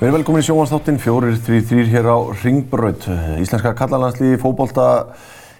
Við 0.00 0.08
erum 0.08 0.16
velkomin 0.16 0.40
í 0.40 0.44
þrýr, 1.44 1.64
þrýr 1.68 1.88
hér 1.92 2.06
á 2.08 2.16
Ringbraut. 2.42 3.04
Íslenska 3.40 3.72
kallalandsliði 3.76 4.38
fókbólta 4.40 4.84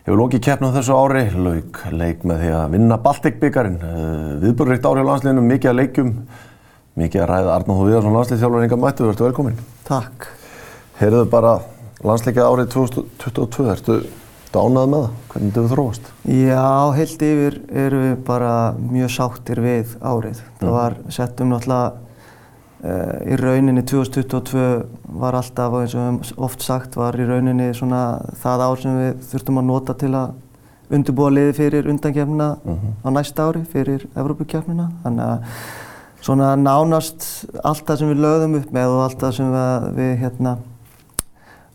hefur 0.06 0.16
lokið 0.20 0.42
keppnum 0.46 0.72
þessu 0.72 0.96
ári, 0.96 1.26
lauk 1.32 1.80
leik 1.92 2.24
með 2.24 2.44
því 2.44 2.52
að 2.56 2.70
vinna 2.72 2.96
Baltic-byggarinn. 3.04 3.80
Viðbörrikt 4.40 4.88
ári 4.88 5.04
á 5.04 5.08
landsliðinu, 5.10 5.44
mikið 5.44 5.72
að 5.72 5.78
leikum, 5.80 6.14
mikið 7.00 7.24
að 7.24 7.30
ræða 7.34 7.56
Arnáð 7.56 7.82
Viðarsson 7.88 8.16
landsliðþjálfur 8.16 8.64
Inga 8.64 8.80
Mættu, 8.80 9.08
verður 9.08 9.28
velkomin. 9.28 9.60
Takk. 9.88 10.28
Heyrðu 11.00 11.26
bara 11.36 11.52
landsleikið 12.00 12.48
árið 12.48 12.72
2022, 12.76 13.70
ertu 13.76 14.00
dánað 14.54 14.92
með 14.92 15.02
það? 15.06 15.16
Hvernig 15.32 15.56
hefur 15.56 15.72
þróast? 15.74 16.12
Já, 16.34 16.68
heilt 16.98 17.26
yfir 17.30 17.58
erum 17.84 18.06
við 18.06 18.14
bara 18.26 18.54
mjög 18.78 19.10
sáttir 19.16 19.60
við 19.64 19.96
árið. 20.00 20.44
Það 20.60 20.78
var 20.78 20.96
settum 21.08 21.52
náttúrulega 21.54 22.08
Uh, 22.80 23.18
í 23.28 23.36
rauninni 23.36 23.82
2022 23.84 24.60
var 25.20 25.36
alltaf, 25.36 25.74
eins 25.82 25.92
og 25.92 26.00
við 26.00 26.06
hefum 26.06 26.44
oft 26.46 26.62
sagt, 26.64 26.94
var 26.96 27.18
í 27.20 27.26
rauninni 27.28 27.66
svona 27.76 28.22
það 28.40 28.62
ár 28.64 28.80
sem 28.80 28.94
við 28.96 29.18
þurftum 29.28 29.60
að 29.60 29.66
nota 29.68 29.94
til 30.00 30.08
að 30.16 30.30
undirbúa 30.96 31.28
liði 31.34 31.52
fyrir 31.58 31.90
undankefnina 31.92 32.46
uh 32.56 32.70
-huh. 32.72 32.94
á 33.04 33.08
næsta 33.12 33.50
ári, 33.50 33.66
fyrir 33.68 34.06
Evrópukefnina. 34.16 34.88
Þannig 35.02 35.24
að 35.26 35.44
svona 36.24 36.56
nánast 36.56 37.28
allt 37.62 37.84
það 37.84 37.98
sem 37.98 38.08
við 38.08 38.22
lögðum 38.24 38.56
upp 38.62 38.72
með 38.72 38.88
og 38.94 39.02
allt 39.04 39.20
það 39.20 39.36
sem 39.36 39.52
við, 39.52 39.92
við 40.00 40.16
hérna, 40.24 40.56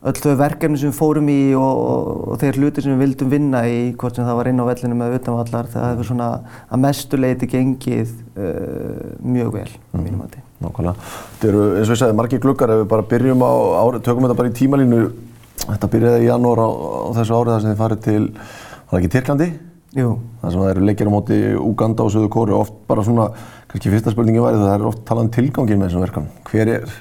öll 0.05 0.19
þau 0.21 0.35
verkefni 0.37 0.77
sem 0.77 0.91
við 0.91 0.97
fórum 0.99 1.29
í 1.33 1.39
og, 1.57 1.79
og, 1.81 2.23
og 2.29 2.39
þeir 2.41 2.59
hluti 2.61 2.83
sem 2.85 2.93
við 2.93 3.01
vildum 3.01 3.31
vinna 3.31 3.63
í, 3.65 3.77
hvort 3.97 4.17
sem 4.17 4.27
það 4.27 4.39
var 4.39 4.49
inn 4.51 4.61
á 4.61 4.69
vellinu 4.69 4.97
með 4.99 5.17
utanvallar, 5.19 5.69
það 5.73 5.87
hefur 5.89 6.09
svona 6.11 6.29
að 6.69 6.81
mestu 6.85 7.19
leiti 7.19 7.49
gengið 7.49 8.11
uh, 8.37 9.13
mjög 9.25 9.53
vel, 9.57 9.69
mm. 9.73 10.03
mínum 10.03 10.25
að 10.25 10.35
því. 10.35 10.43
Nákvæmlega. 10.65 11.13
Þetta 11.35 11.49
eru, 11.51 11.63
eins 11.75 11.89
og 11.89 11.95
ég 11.95 12.01
sagði, 12.03 12.17
margir 12.21 12.43
gluggar 12.43 12.73
ef 12.75 12.83
við 12.83 12.91
bara 12.93 13.07
byrjum 13.13 13.45
á 13.45 13.53
árið, 13.81 14.03
tökum 14.05 14.27
þetta 14.27 14.39
bara 14.41 14.51
í 14.51 14.57
tímalínu. 14.61 15.01
Þetta 15.65 15.89
byrjaði 15.95 16.21
í 16.21 16.29
janúar 16.29 16.61
á, 16.61 16.69
á 16.69 17.09
þessu 17.17 17.39
árið 17.39 17.55
þar 17.55 17.63
sem 17.63 17.73
þið 17.73 17.81
farið 17.81 18.03
til, 18.05 18.21
var 18.35 18.93
það 18.93 18.99
ekki 19.01 19.11
Tyrklandi? 19.15 19.49
Jú. 19.95 20.09
Það 20.41 20.53
sem 20.53 20.61
það 20.61 20.71
eru 20.73 20.85
leikir 20.89 21.09
á 21.09 21.15
móti 21.15 21.41
Uganda 21.55 22.05
og 22.05 22.11
Söðu 22.11 22.29
Kóri. 22.31 22.55
Oft 22.55 22.77
bara 22.89 23.03
svona, 23.07 23.29
kannski 23.71 23.91
fyrsta 23.93 24.11
spurningi 24.11 24.43
væri 24.43 24.59
það 24.59 24.73
er 24.73 24.87
oft 24.89 25.05
talað 25.07 25.27
um 25.27 25.33
tilgangin 25.37 25.79
með 25.79 25.89
þessum 25.89 26.03
verkan. 26.03 26.27
Hver 26.49 26.71
er 26.73 26.95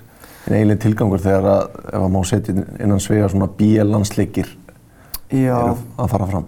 einn 0.44 0.58
eiginlega 0.58 0.82
tilgangur 0.84 1.22
þegar 1.24 1.48
að, 1.54 1.78
ef 1.88 2.02
að 2.02 2.12
má 2.12 2.20
setja 2.28 2.54
innan 2.56 3.00
svega 3.02 3.30
svona 3.32 3.48
bíelansleikir 3.58 4.52
eru 5.34 5.72
að 5.96 6.12
fara 6.12 6.28
fram? 6.28 6.46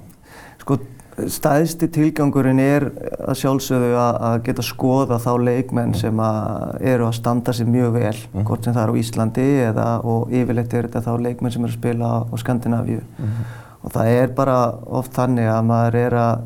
Sko, 0.61 0.78
Stæðsti 1.16 1.86
tilgangurinn 1.89 2.58
er 2.61 2.84
að 3.24 3.39
sjálfsögðu 3.41 3.94
að 3.97 4.34
geta 4.44 4.64
skoða 4.67 5.17
þá 5.24 5.30
leikmenn 5.47 5.94
sem 5.97 6.19
að 6.20 6.83
eru 6.92 7.06
að 7.08 7.14
standa 7.17 7.55
sér 7.56 7.70
mjög 7.72 7.94
vel, 7.94 8.19
mm. 8.34 8.42
hvort 8.44 8.67
sem 8.67 8.77
það 8.77 8.83
er 8.83 8.92
á 8.92 9.00
Íslandi 9.00 9.47
eða 9.70 9.86
og 10.12 10.34
yfirleitt 10.36 10.77
er 10.77 10.91
þetta 10.91 11.05
þá 11.06 11.24
leikmenn 11.24 11.55
sem 11.55 11.64
eru 11.64 11.72
að 11.72 11.78
spila 11.78 12.11
á 12.20 12.34
Skandinavíu. 12.42 13.00
Mm. 13.17 13.41
Og 13.86 13.94
það 13.94 14.12
er 14.19 14.36
bara 14.36 14.58
oft 14.98 15.17
þannig 15.17 15.48
að 15.48 15.64
maður 15.70 15.98
er 16.02 16.19
að 16.20 16.44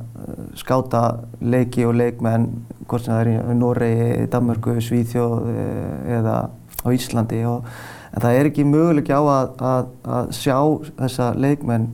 skáta 0.60 1.02
leiki 1.42 1.88
og 1.88 1.98
leikmenn, 1.98 2.46
hvort 2.86 3.08
sem 3.08 3.16
það 3.16 3.24
er 3.24 3.32
í 3.34 3.58
Noregi, 3.58 4.08
Danmörku, 4.30 4.76
Svíþjóð 4.86 5.50
eða 6.20 6.38
á 6.84 6.88
Íslandi. 6.94 7.40
Og, 7.48 7.64
en 8.10 8.24
það 8.24 8.36
er 8.36 8.50
ekki 8.50 8.66
möguleik 8.66 9.10
á 9.12 9.20
að, 9.20 9.50
að, 9.70 9.90
að 10.18 10.30
sjá 10.36 10.56
þessa 10.98 11.32
leikmenn 11.38 11.90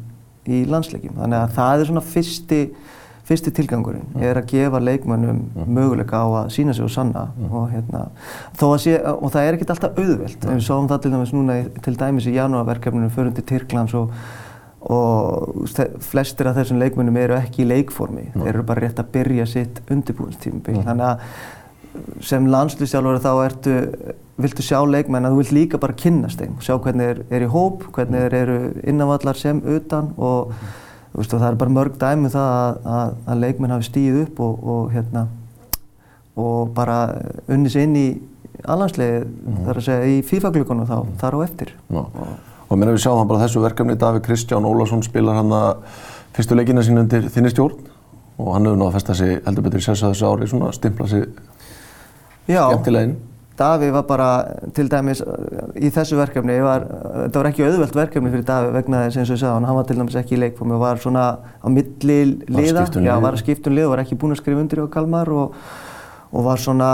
í 0.47 0.62
landsleikjum. 0.70 1.17
Þannig 1.19 1.42
að 1.42 1.56
það 1.56 1.83
er 1.83 1.91
svona 1.91 2.05
fyrsti, 2.06 2.61
fyrsti 3.27 3.53
tilgangurinn, 3.59 4.07
mm. 4.12 4.25
er 4.29 4.41
að 4.41 4.48
gefa 4.55 4.81
leikmönnum 4.83 5.42
mm. 5.42 5.69
möguleika 5.77 6.23
á 6.23 6.27
að 6.42 6.51
sína 6.55 6.77
sig 6.77 6.87
og 6.87 6.92
sanna 6.95 7.27
mm. 7.34 7.51
og, 7.51 7.69
hérna, 7.75 8.07
sé, 8.83 8.97
og 9.12 9.29
það 9.34 9.42
er 9.42 9.59
ekkert 9.59 9.75
alltaf 9.77 10.01
auðvelt. 10.01 10.48
Við 10.48 10.64
sáum 10.69 10.91
það 10.91 11.05
til 11.05 11.14
dæmis 11.17 11.37
núna 11.37 11.61
til 11.84 11.97
dæmis 12.01 12.31
í 12.31 12.37
janúarverkefninu 12.37 13.13
förum 13.14 13.36
til 13.36 13.46
Tyrklands 13.51 13.96
og, 13.98 14.14
og 14.86 15.67
flestir 16.07 16.48
af 16.48 16.61
þessum 16.61 16.80
leikmönnum 16.80 17.19
eru 17.25 17.41
ekki 17.41 17.67
í 17.67 17.70
leikformi. 17.73 18.30
Þeir 18.36 18.52
eru 18.55 18.67
bara 18.70 18.86
rétt 18.86 19.02
að 19.02 19.11
byrja 19.19 19.48
sitt 19.51 19.83
undirbúinstímabil. 19.91 20.85
Þannig 20.86 21.11
að 21.11 22.23
sem 22.25 22.46
landslýstjálfur 22.52 23.23
þá 23.25 23.30
ertu, 23.41 23.75
viltu 24.36 24.64
sjá 24.64 24.80
leikmenn 24.85 25.24
að 25.24 25.35
þú 25.35 25.41
vilt 25.41 25.55
líka 25.57 25.80
bara 25.80 25.97
kynnast 25.97 26.41
þeim, 26.41 26.58
sjá 26.61 26.77
hvernig 26.77 27.07
þeir 27.07 27.39
eru 27.39 27.47
í 27.47 27.52
hóp, 27.52 27.86
hvernig 27.97 28.27
þeir 28.27 28.36
eru 28.42 28.58
innanvallar 28.85 29.39
sem 29.41 29.63
utan 29.64 30.11
og 30.17 30.52
veist, 31.17 31.33
það 31.33 31.48
er 31.48 31.58
bara 31.63 31.73
mörg 31.73 31.97
dæmi 32.01 32.29
um 32.29 32.33
það 32.35 32.48
að, 32.52 32.80
að, 32.96 33.14
að 33.27 33.42
leikmenn 33.45 33.75
hafi 33.75 33.89
stíð 33.89 34.19
upp 34.27 34.42
og, 34.45 34.67
og, 34.75 34.91
hérna, 34.92 35.27
og 36.36 36.75
bara 36.77 36.98
unni 37.48 37.73
sér 37.73 37.86
inn 37.86 37.96
í 38.01 38.08
alhanslegi, 38.67 39.23
mm. 39.25 39.63
þar 39.69 39.80
að 39.80 39.86
segja 39.89 40.11
í 40.13 40.19
FIFA-glökunum 40.27 40.89
þá, 40.89 40.98
mm. 40.98 41.17
þar 41.23 41.36
á 41.36 41.39
eftir. 41.46 41.73
Já. 41.89 42.02
Og, 42.02 42.36
og 42.67 42.80
mér 42.80 42.92
hefur 42.92 43.05
sjáð 43.07 43.20
hann 43.20 43.30
bara 43.30 43.45
þessu 43.45 43.63
verkefni, 43.64 43.96
Davík 44.01 44.27
Kristján 44.27 44.69
Ólarsson 44.69 45.05
spilar 45.07 45.39
hann 45.41 45.55
að 45.55 46.02
fyrstu 46.36 46.58
leikina 46.58 46.85
sín 46.85 47.01
undir 47.01 47.29
þinni 47.33 47.52
stjórn 47.52 47.79
og 48.36 48.52
hann 48.52 48.69
hefur 48.69 48.77
náttúrulega 48.77 48.91
að 48.91 48.98
festa 48.98 49.17
sig 49.17 49.39
heldur 49.46 49.64
betur 49.64 49.80
í 49.80 49.86
sessa 49.86 50.11
þessu 50.13 50.29
ári, 50.29 50.51
svona 50.51 50.73
stimpla 50.77 51.08
sig 51.08 51.25
skemmtileginn. 52.51 53.17
Daví 53.56 53.89
var 53.92 54.05
bara, 54.05 54.28
til 54.77 54.90
dæmis, 54.92 55.22
í 55.80 55.89
þessu 55.94 56.18
verkefni, 56.18 56.58
var, 56.61 56.84
þetta 57.22 57.40
var 57.40 57.48
ekki 57.48 57.64
auðvelt 57.64 57.96
verkefni 57.96 58.33
fyrir 58.34 58.44
Daví 58.48 58.72
vegna 58.74 59.06
þess 59.06 59.20
eins 59.22 59.30
og 59.30 59.39
ég 59.39 59.40
sagði, 59.40 59.68
hann 59.68 59.78
var 59.78 59.86
til 59.89 59.96
dæmis 59.96 60.17
ekki 60.20 60.36
í 60.36 60.40
leikformi 60.42 60.77
og 60.77 60.83
var 60.83 61.00
svona 61.00 61.24
á 61.40 61.68
milli 61.72 62.18
liða, 62.52 62.84
já, 63.00 63.14
var 63.22 63.33
að 63.33 63.40
skipta 63.40 63.72
um 63.72 63.78
lið 63.78 63.89
og 63.89 63.95
var 63.95 64.02
ekki 64.05 64.18
búinn 64.20 64.36
að 64.36 64.42
skrifa 64.42 64.61
undir 64.61 64.83
á 64.84 64.92
Kalmar 64.92 65.33
og, 65.33 65.56
og 66.36 66.45
var 66.45 66.61
svona, 66.61 66.90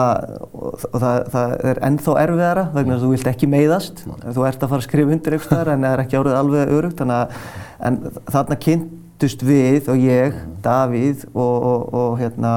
og, 0.53 0.87
það, 0.93 1.19
það 1.35 1.57
er 1.73 1.83
ennþá 1.89 2.17
erfiðara 2.23 2.65
vegna 2.77 2.95
þess 2.95 3.01
að 3.01 3.09
þú 3.09 3.13
vilt 3.17 3.33
ekki 3.33 3.51
meiðast, 3.57 4.05
þú 4.07 4.47
ert 4.47 4.63
að 4.63 4.75
fara 4.77 4.85
að 4.85 4.87
skrifa 4.87 5.17
undir 5.17 5.39
eitthvað 5.39 5.59
þar 5.65 5.73
en 5.75 5.89
það 5.89 5.97
er 5.97 6.05
ekki 6.05 6.21
árið 6.21 6.39
alveg 6.45 6.75
örugt, 6.79 7.03
þannig 7.03 7.19
að, 7.19 7.51
en 7.91 8.01
þarna 8.37 8.61
kynntust 8.69 9.45
við 9.51 9.91
og 9.91 10.07
ég, 10.07 10.39
Davíð 10.63 11.27
og, 11.35 11.69
og 11.91 12.19
hérna, 12.23 12.55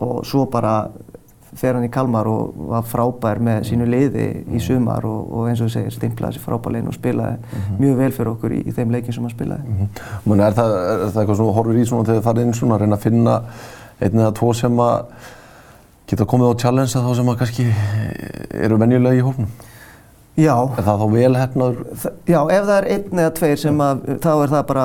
og 0.00 0.24
svo 0.28 0.48
bara 0.50 0.78
fer 1.56 1.76
hann 1.76 1.86
í 1.86 1.90
Kalmar 1.92 2.28
og 2.28 2.56
var 2.70 2.84
frábær 2.86 3.40
með 3.42 3.62
sínu 3.70 3.86
liði 3.88 4.26
í 4.52 4.60
sumar 4.60 5.06
og, 5.08 5.30
og 5.32 5.48
eins 5.50 5.62
og 5.64 5.70
segir 5.72 5.94
stimplaði 5.94 6.36
sér 6.36 6.44
frábær 6.44 6.74
legin 6.74 6.90
og 6.90 6.96
spilaði 6.96 7.38
mm 7.38 7.62
-hmm. 7.62 7.78
mjög 7.80 7.96
vel 8.02 8.12
fyrir 8.12 8.30
okkur 8.32 8.52
í, 8.52 8.60
í 8.66 8.74
þeim 8.76 8.92
leikin 8.92 9.12
sem 9.12 9.24
hann 9.24 9.34
spilaði. 9.34 9.62
Mm 9.62 9.76
-hmm. 9.78 9.88
Muni, 10.24 10.42
er, 10.42 10.52
það, 10.52 10.76
er 10.76 11.08
það 11.10 11.20
eitthvað 11.22 11.36
sem 11.36 11.46
þú 11.46 11.56
horfir 11.58 11.80
í 11.80 11.86
svona 11.86 12.04
þegar 12.04 12.20
þið 12.20 12.28
farið 12.28 12.42
inn 12.42 12.54
svona 12.54 12.74
að 12.74 12.80
reyna 12.80 12.96
að 12.96 13.02
finna 13.02 13.40
einn 14.00 14.18
eða 14.18 14.34
tvo 14.34 14.52
sem 14.52 14.80
að 14.80 15.04
geta 16.06 16.24
komið 16.24 16.50
á 16.52 16.60
challenge 16.60 16.92
þá 16.92 17.14
sem 17.16 17.28
að 17.28 17.38
kannski 17.38 17.66
eru 18.64 18.78
venjulega 18.78 19.16
í 19.16 19.24
hófnum? 19.24 19.48
Já. 20.36 20.52
Er 20.76 20.84
það 20.84 21.00
þá 21.00 21.06
vel 21.14 21.36
hefnaður? 21.40 21.76
Já, 22.28 22.38
ef 22.52 22.66
það 22.68 22.74
er 22.76 22.86
einn 22.92 23.20
eða 23.22 23.32
tveir 23.38 23.60
sem 23.60 23.78
að, 23.80 24.02
þá 24.20 24.30
er 24.34 24.50
það 24.52 24.64
bara 24.68 24.84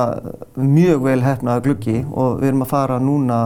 mjög 0.56 1.02
vel 1.04 1.16
hefnaður 1.26 1.66
gluggi 1.66 1.96
og 2.08 2.38
við 2.40 2.52
erum 2.52 2.64
að 2.64 2.72
fara 2.72 3.00
núna, 3.04 3.40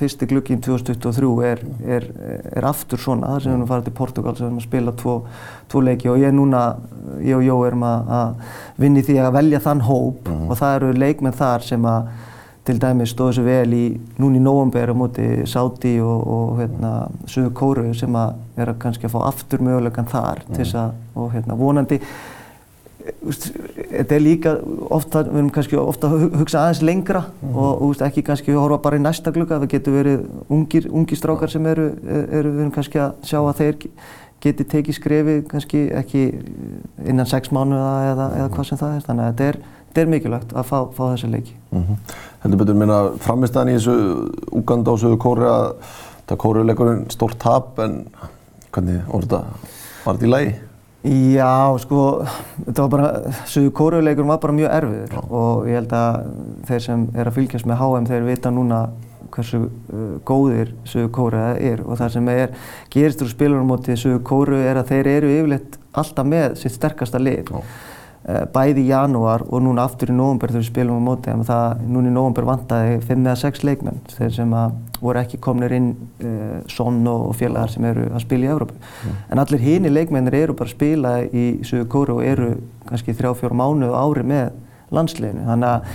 fyrsti 0.00 0.26
gluggi 0.32 0.56
í 0.56 0.62
2023 0.66 1.30
er, 1.52 1.62
er, 1.86 2.08
er 2.50 2.66
aftur 2.66 3.02
svona, 3.02 3.30
þar 3.36 3.44
sem 3.44 3.52
við 3.52 3.54
erum 3.54 3.64
að 3.68 3.74
fara 3.76 3.86
til 3.86 3.94
Portugal 4.00 4.34
sem 4.34 4.42
við 4.42 4.50
erum 4.50 4.58
að 4.58 4.66
spila 4.66 4.96
tvo, 5.04 5.16
tvo 5.70 5.84
leiki 5.86 6.10
og 6.10 6.18
ég 6.24 6.34
núna, 6.34 6.64
ég 7.22 7.38
og 7.38 7.46
Jó 7.46 7.60
erum 7.68 7.86
að, 7.86 8.12
að 8.18 8.58
vinni 8.82 9.06
því 9.06 9.20
að 9.22 9.34
velja 9.38 9.62
þann 9.62 9.86
hóp 9.86 10.26
mm 10.26 10.34
-hmm. 10.34 10.50
og 10.50 10.62
það 10.64 10.76
eru 10.80 10.92
leikmenn 10.98 11.40
þar 11.44 11.70
sem 11.70 11.86
að 11.86 12.10
til 12.66 12.78
dæmis 12.78 13.10
stóðu 13.14 13.40
sér 13.40 13.46
vel 13.46 13.74
í 13.74 13.86
núni 14.22 14.38
í 14.38 14.42
nóvambér 14.42 14.92
á 14.92 14.96
móti 14.96 15.24
Sáti 15.50 15.96
og, 16.02 16.20
og 16.34 16.60
hérna, 16.60 16.92
Suðu 17.26 17.50
Kóru 17.58 17.88
sem 17.98 18.14
að 18.18 18.36
vera 18.58 18.76
kannski 18.78 19.08
að 19.08 19.16
fá 19.16 19.24
aftur 19.32 19.64
mögulegan 19.66 20.10
þar 20.10 20.44
mm. 20.44 20.54
til 20.54 20.62
þess 20.62 20.78
að, 20.84 20.94
og 21.18 21.34
hérna, 21.34 21.58
vonandi 21.58 21.98
þetta 23.02 24.14
er 24.14 24.22
líka 24.22 24.52
ofta, 24.94 25.24
við 25.26 25.40
erum 25.40 25.50
kannski 25.54 25.78
ofta 25.80 26.10
að 26.12 26.36
hugsa 26.38 26.62
aðeins 26.62 26.82
lengra 26.86 27.24
mm. 27.32 27.56
og 27.58 27.84
úst, 27.88 28.04
ekki 28.06 28.22
kannski 28.26 28.54
horfa 28.54 28.78
bara 28.84 29.00
í 29.00 29.02
næsta 29.02 29.32
glugga, 29.34 29.58
það 29.62 29.72
getur 29.74 29.96
verið 29.98 30.26
ungir, 30.52 30.86
ungir 30.92 31.18
strákar 31.18 31.50
sem 31.50 31.66
eru, 31.66 31.90
eru, 32.06 32.52
við 32.52 32.62
erum 32.62 32.74
kannski 32.74 33.02
að 33.02 33.16
sjá 33.26 33.40
að 33.40 33.56
þeir 33.58 33.80
geti 34.42 34.66
tekið 34.66 34.98
skrefið 34.98 35.42
kannski 35.50 35.84
ekki 35.98 36.24
innan 37.10 37.28
sex 37.30 37.50
mánuða 37.54 37.92
eða, 38.12 38.28
eða 38.38 38.50
hvað 38.54 38.68
sem 38.70 38.80
það 38.80 38.96
er, 38.96 39.04
þannig 39.08 39.24
að 39.26 39.32
þetta 39.32 39.50
er 39.50 39.60
þetta 39.92 40.06
er 40.06 40.08
mikilvægt 40.08 40.52
að 40.56 40.68
fá, 40.70 40.78
fá 40.96 41.02
þessi 41.12 41.28
leiki. 41.28 41.54
Mm 41.70 41.82
-hmm. 41.84 42.12
Heldur 42.42 42.58
betur 42.62 42.74
minna 42.80 42.98
framistæðan 43.20 43.68
í 43.68 43.76
þessu 43.76 43.96
Uganda 44.52 44.90
og 44.90 44.98
Suðu 44.98 45.18
Kóri 45.20 45.44
að 45.44 45.66
það 46.26 46.38
Kóriuleikurinn 46.38 47.10
stórt 47.12 47.38
tap 47.38 47.78
en 47.78 48.06
hvernig 48.72 49.02
var 49.06 49.26
þetta, 49.26 49.42
var 50.04 50.16
þetta 50.16 50.26
í 50.26 50.30
lagi? 50.30 50.54
Já, 51.34 51.78
sko, 51.82 52.24
þetta 52.64 52.82
var 52.82 52.90
bara, 52.90 53.32
Suðu 53.44 53.70
Kóriuleikurinn 53.70 54.32
var 54.32 54.40
bara 54.40 54.52
mjög 54.52 54.70
erfiður 54.70 55.12
Já. 55.12 55.22
og 55.30 55.68
ég 55.68 55.74
held 55.74 55.92
að 55.92 56.26
þeir 56.68 56.80
sem 56.80 57.08
er 57.14 57.26
að 57.28 57.34
fylgjast 57.34 57.66
með 57.66 57.80
HM 57.82 58.06
þeir 58.06 58.28
vita 58.30 58.50
núna 58.50 58.82
hversu 59.32 59.58
uh, 59.58 60.18
góðir 60.24 60.74
Suðu 60.84 61.10
Kóriða 61.12 61.54
er 61.60 61.82
og 61.84 61.98
það 61.98 62.12
sem 62.16 62.28
er 62.28 62.54
gerist 62.90 63.22
úr 63.22 63.28
spilunum 63.28 63.66
motið 63.66 63.98
Suðu 63.98 64.22
Kóriðu 64.24 64.64
er 64.64 64.80
að 64.80 64.92
þeir 64.94 65.06
eru 65.06 65.32
yfirleitt 65.36 65.78
alltaf 65.92 66.26
með 66.26 66.56
sitt 66.56 66.72
sterkasta 66.72 67.18
lið. 67.20 67.50
Já. 67.50 67.60
Eh, 68.22 68.44
bæði 68.54 68.84
í 68.84 68.90
janúar 68.92 69.42
og 69.48 69.64
núna 69.64 69.82
aftur 69.82 70.12
í 70.12 70.14
nógumber 70.14 70.52
þegar 70.52 70.62
við 70.62 70.68
spilum 70.68 71.00
á 71.02 71.06
móti. 71.08 71.32
Það, 71.48 71.80
núna 71.90 72.06
í 72.06 72.12
nógumber 72.14 72.46
vantaði 72.46 73.00
5 73.08 73.24
eða 73.26 73.38
6 73.40 73.64
leikmenn 73.66 73.98
þeir 74.12 74.30
sem 74.36 74.52
að 74.54 74.76
voru 75.02 75.18
ekki 75.24 75.40
komnir 75.42 75.74
inn 75.74 75.88
uh, 76.22 76.60
Son 76.70 77.00
og 77.10 77.32
félagar 77.34 77.72
sem 77.72 77.82
eru 77.88 78.04
að 78.12 78.22
spila 78.22 78.46
í 78.46 78.52
Európu. 78.52 78.76
Mm. 78.78 79.16
En 79.34 79.42
allir 79.42 79.64
hini 79.64 79.90
leikmennir 79.90 80.36
eru 80.38 80.54
bara 80.54 80.70
að 80.70 80.76
spila 80.76 81.16
í 81.26 81.46
Suður 81.66 81.88
Kóru 81.90 82.20
og 82.20 82.28
eru 82.30 82.52
kannski 82.86 83.16
þrjá, 83.18 83.32
fjóru 83.40 83.58
mánuð 83.58 83.98
ári 83.98 84.24
með 84.30 84.44
landsleginu. 84.94 85.42
Þannig 85.48 85.72
að 85.72 85.90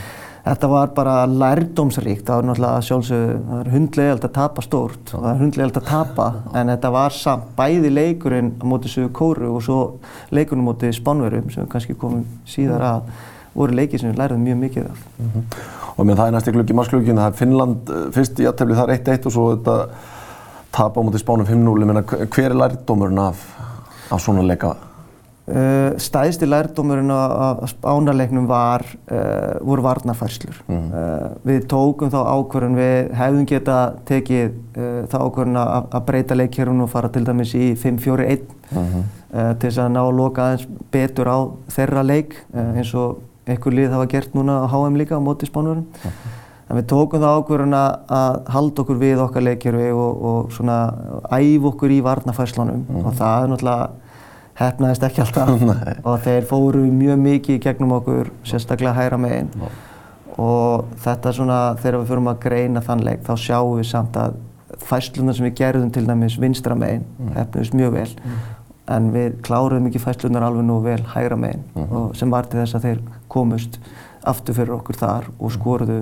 þetta 0.48 0.70
var 0.72 0.92
bara 0.96 1.14
lærdómsríkt. 1.30 2.26
Það 2.28 2.40
var 2.40 2.48
náttúrulega 2.48 2.84
sjálfsögðu, 2.88 3.38
það 3.48 3.62
er 3.62 3.72
hundlegalt 3.74 4.28
að 4.28 4.34
tapa 4.38 4.66
stórt 4.66 5.14
og 5.14 5.24
það 5.24 5.30
er 5.32 5.42
hundlegalt 5.44 5.80
að 5.82 5.88
tapa 5.90 6.28
en 6.54 6.74
þetta 6.74 6.92
var 6.98 7.16
samt 7.18 7.50
bæði 7.58 7.94
leikurinn 7.94 8.54
á 8.58 8.64
móti 8.72 8.92
Suður 8.92 9.14
Kóru 9.18 9.52
og 9.56 9.66
svo 9.66 9.80
leikurinn 10.36 10.66
á 10.66 10.70
móti 10.70 10.92
Spánverum 10.96 11.52
sem 11.54 11.68
kannski 11.72 11.98
komum 12.00 12.26
síðar 12.48 12.86
að 12.92 13.12
voru 13.58 13.78
leikið 13.78 14.04
sem 14.04 14.12
við 14.12 14.22
læriðum 14.22 14.46
mjög 14.48 14.60
mikið 14.64 14.90
af. 14.92 15.06
Mm 15.18 15.30
-hmm. 15.34 15.62
Og 15.98 16.06
með 16.06 16.18
það 16.18 16.28
er 16.28 16.32
næst 16.32 16.48
í 16.48 16.52
klukki 16.54 16.74
marsklukkin, 16.78 17.18
það 17.18 17.28
er 17.28 17.38
Finnland 17.38 17.94
fyrst 18.14 18.40
í 18.40 18.48
aðtefli, 18.48 18.76
það 18.76 18.90
er 18.90 18.98
1-1 18.98 19.26
og 19.26 19.32
svo 19.32 19.46
þetta 19.56 19.78
tap 20.72 20.98
á 20.98 21.02
móti 21.02 21.18
Spánum 21.18 21.46
5-0. 21.46 22.28
Hver 22.30 22.52
er 22.52 22.60
lærdómurinn 22.62 23.20
af, 23.20 23.42
af 24.12 24.22
svona 24.22 24.46
leika? 24.46 24.76
Uh, 25.48 25.94
stæðsti 25.96 26.44
lærdómurinn 26.44 27.08
á 27.08 27.56
spánarleiknum 27.72 28.50
var, 28.50 28.84
uh, 29.08 29.54
voru 29.64 29.86
varnarfærslur. 29.86 30.58
Mm 30.68 30.90
uh, 30.92 31.30
við 31.48 31.68
tókum 31.72 32.10
þá 32.12 32.18
ákvörðun, 32.36 32.76
við 32.76 33.14
hefðum 33.16 33.46
geta 33.48 33.78
tekið 34.10 34.58
þá 35.08 35.16
ákvörðun 35.22 35.60
að 35.62 36.02
breyta 36.10 36.36
leikjörun 36.36 36.84
og 36.84 36.90
fara 36.92 37.08
til 37.08 37.24
dæmis 37.24 37.54
í 37.56 37.70
5-4-1 37.80 38.44
mm 38.72 38.76
-hmm. 38.76 39.06
til 39.32 39.70
þess 39.70 39.78
að 39.78 39.94
ná 39.96 40.02
að 40.02 40.18
loka 40.18 40.42
aðeins 40.42 40.68
betur 40.92 41.28
á 41.32 41.38
þeirra 41.72 42.04
leik 42.04 42.36
eins 42.54 42.94
og 42.94 43.22
einhver 43.48 43.74
lið 43.74 43.92
hafa 43.92 44.06
gert 44.06 44.36
núna 44.36 44.60
á 44.60 44.68
HM 44.68 44.96
líka 45.00 45.16
á 45.16 45.24
móti 45.24 45.48
spánverðum. 45.48 45.86
Mm 45.88 46.12
-hmm. 46.12 46.36
En 46.70 46.78
við 46.78 46.86
tókum 46.92 47.22
þá 47.22 47.30
ákvörðun 47.40 47.74
að 48.10 48.42
halda 48.52 48.82
okkur 48.82 48.98
við 49.00 49.20
okkar 49.24 49.44
leikjörfi 49.44 49.92
og, 49.92 50.24
og 50.24 50.52
svona 50.52 50.94
æf 51.32 51.64
okkur 51.64 51.90
í 51.92 52.04
varnarfærslunum 52.04 52.86
og 53.06 53.14
það 53.14 53.44
er 53.44 53.48
náttúrulega 53.48 53.90
hefnaðist 54.58 55.06
ekki 55.08 55.24
alltaf. 55.24 55.52
Og 56.10 56.18
þeir 56.26 56.48
fóru 56.50 56.86
mjög 56.92 57.22
mikið 57.22 57.62
gegnum 57.66 57.96
okkur, 58.00 58.32
sérstaklega 58.48 58.96
hæra 58.98 59.20
meginn 59.22 59.54
og 60.38 60.92
þetta 61.02 61.32
er 61.32 61.34
svona, 61.34 61.62
þegar 61.82 61.96
við 61.98 62.12
fyrum 62.12 62.28
að 62.30 62.42
greina 62.44 62.82
þann 62.86 63.00
leik 63.08 63.24
þá 63.26 63.32
sjáum 63.42 63.80
við 63.80 63.88
samt 63.90 64.20
að 64.22 64.36
fæslunar 64.86 65.38
sem 65.38 65.48
við 65.48 65.56
gerðum 65.58 65.90
til 65.96 66.04
dæmis 66.06 66.36
vinstra 66.38 66.78
meginn 66.78 67.08
mm. 67.18 67.32
hefnaðist 67.40 67.78
mjög 67.78 67.96
vel. 67.96 68.12
Mm. 68.22 68.36
en 68.98 69.08
við 69.16 69.40
kláruðum 69.48 69.88
ekki 69.90 70.00
fæslunar 70.04 70.46
alveg 70.48 70.68
nú 70.68 70.78
vel 70.86 71.00
hæra 71.16 71.40
meginn 71.40 71.64
mm. 71.74 71.88
og 71.90 72.14
sem 72.20 72.32
var 72.32 72.46
til 72.48 72.62
þess 72.62 72.78
að 72.78 72.86
þeir 72.86 73.02
komust 73.34 73.80
aftur 74.28 74.60
fyrir 74.60 74.76
okkur 74.78 75.00
þar 75.00 75.28
og 75.40 75.56
skoruðu 75.56 75.98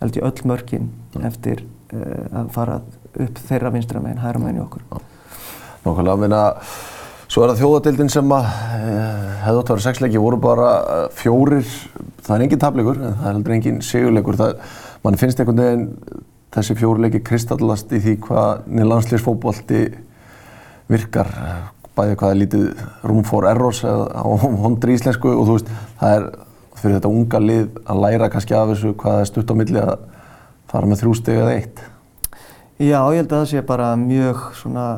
held 0.00 0.16
ég 0.16 0.28
öll 0.28 0.48
mörkin 0.48 0.88
eftir 1.26 1.64
uh, 1.92 2.40
að 2.42 2.54
fara 2.54 2.78
upp 3.10 3.42
þeirra 3.48 3.74
vinstra 3.74 4.00
meginn, 4.04 4.22
hæra 4.22 4.40
meginn 4.40 4.60
í 4.60 4.64
okkur. 4.64 4.86
Nákvæmlega, 5.84 6.54
Svo 7.30 7.44
er 7.44 7.52
það 7.52 7.60
þjóðadeildin 7.60 8.08
sem 8.10 8.32
að 8.34 8.46
eh, 8.74 9.26
hefði 9.44 9.60
átt 9.60 9.68
að 9.68 9.76
vera 9.76 9.82
sexleiki, 9.84 10.18
voru 10.18 10.38
bara 10.42 10.70
eh, 10.82 11.02
fjórir, 11.14 11.68
það 12.26 12.32
er 12.34 12.42
engin 12.42 12.62
tableikur, 12.64 12.96
en 12.98 13.12
það 13.20 13.28
er 13.28 13.36
heldur 13.36 13.54
engin 13.54 13.76
segjuleikur. 13.86 14.40
Man 15.04 15.18
finnst 15.20 15.38
einhvern 15.38 15.62
veginn 15.62 15.84
þessi 16.56 16.74
fjórileiki 16.80 17.20
kristallast 17.28 17.94
í 17.94 18.00
því 18.02 18.14
hvað 18.24 18.64
nýlanslýsfókbólti 18.74 19.82
virkar, 20.90 21.30
bæði 21.94 22.18
hvað 22.18 22.34
er 22.34 22.40
lítið 22.40 22.66
room 23.06 23.22
for 23.28 23.46
errors 23.46 23.84
á 23.86 24.26
hondri 24.34 24.98
íslensku 24.98 25.30
og 25.30 25.46
þú 25.46 25.56
veist, 25.60 25.72
það 26.02 26.16
er 26.16 26.28
fyrir 26.80 26.98
þetta 26.98 27.14
unga 27.14 27.42
lið 27.44 27.80
að 27.84 28.02
læra 28.08 28.30
kannski 28.34 28.58
af 28.58 28.72
þessu 28.72 28.96
hvað 28.98 29.20
er 29.20 29.30
stutt 29.30 29.54
á 29.54 29.60
milli 29.62 29.78
að 29.84 29.94
fara 30.74 30.90
með 30.90 31.04
þrjú 31.04 31.14
steg 31.20 31.40
eða 31.44 31.54
eitt. 31.60 31.86
Já, 32.80 32.98
ég 33.14 33.22
held 33.22 33.30
að 33.30 33.38
það 33.38 33.48
sé 33.54 33.66
bara 33.70 33.94
mjög 34.00 34.44
svona 34.64 34.90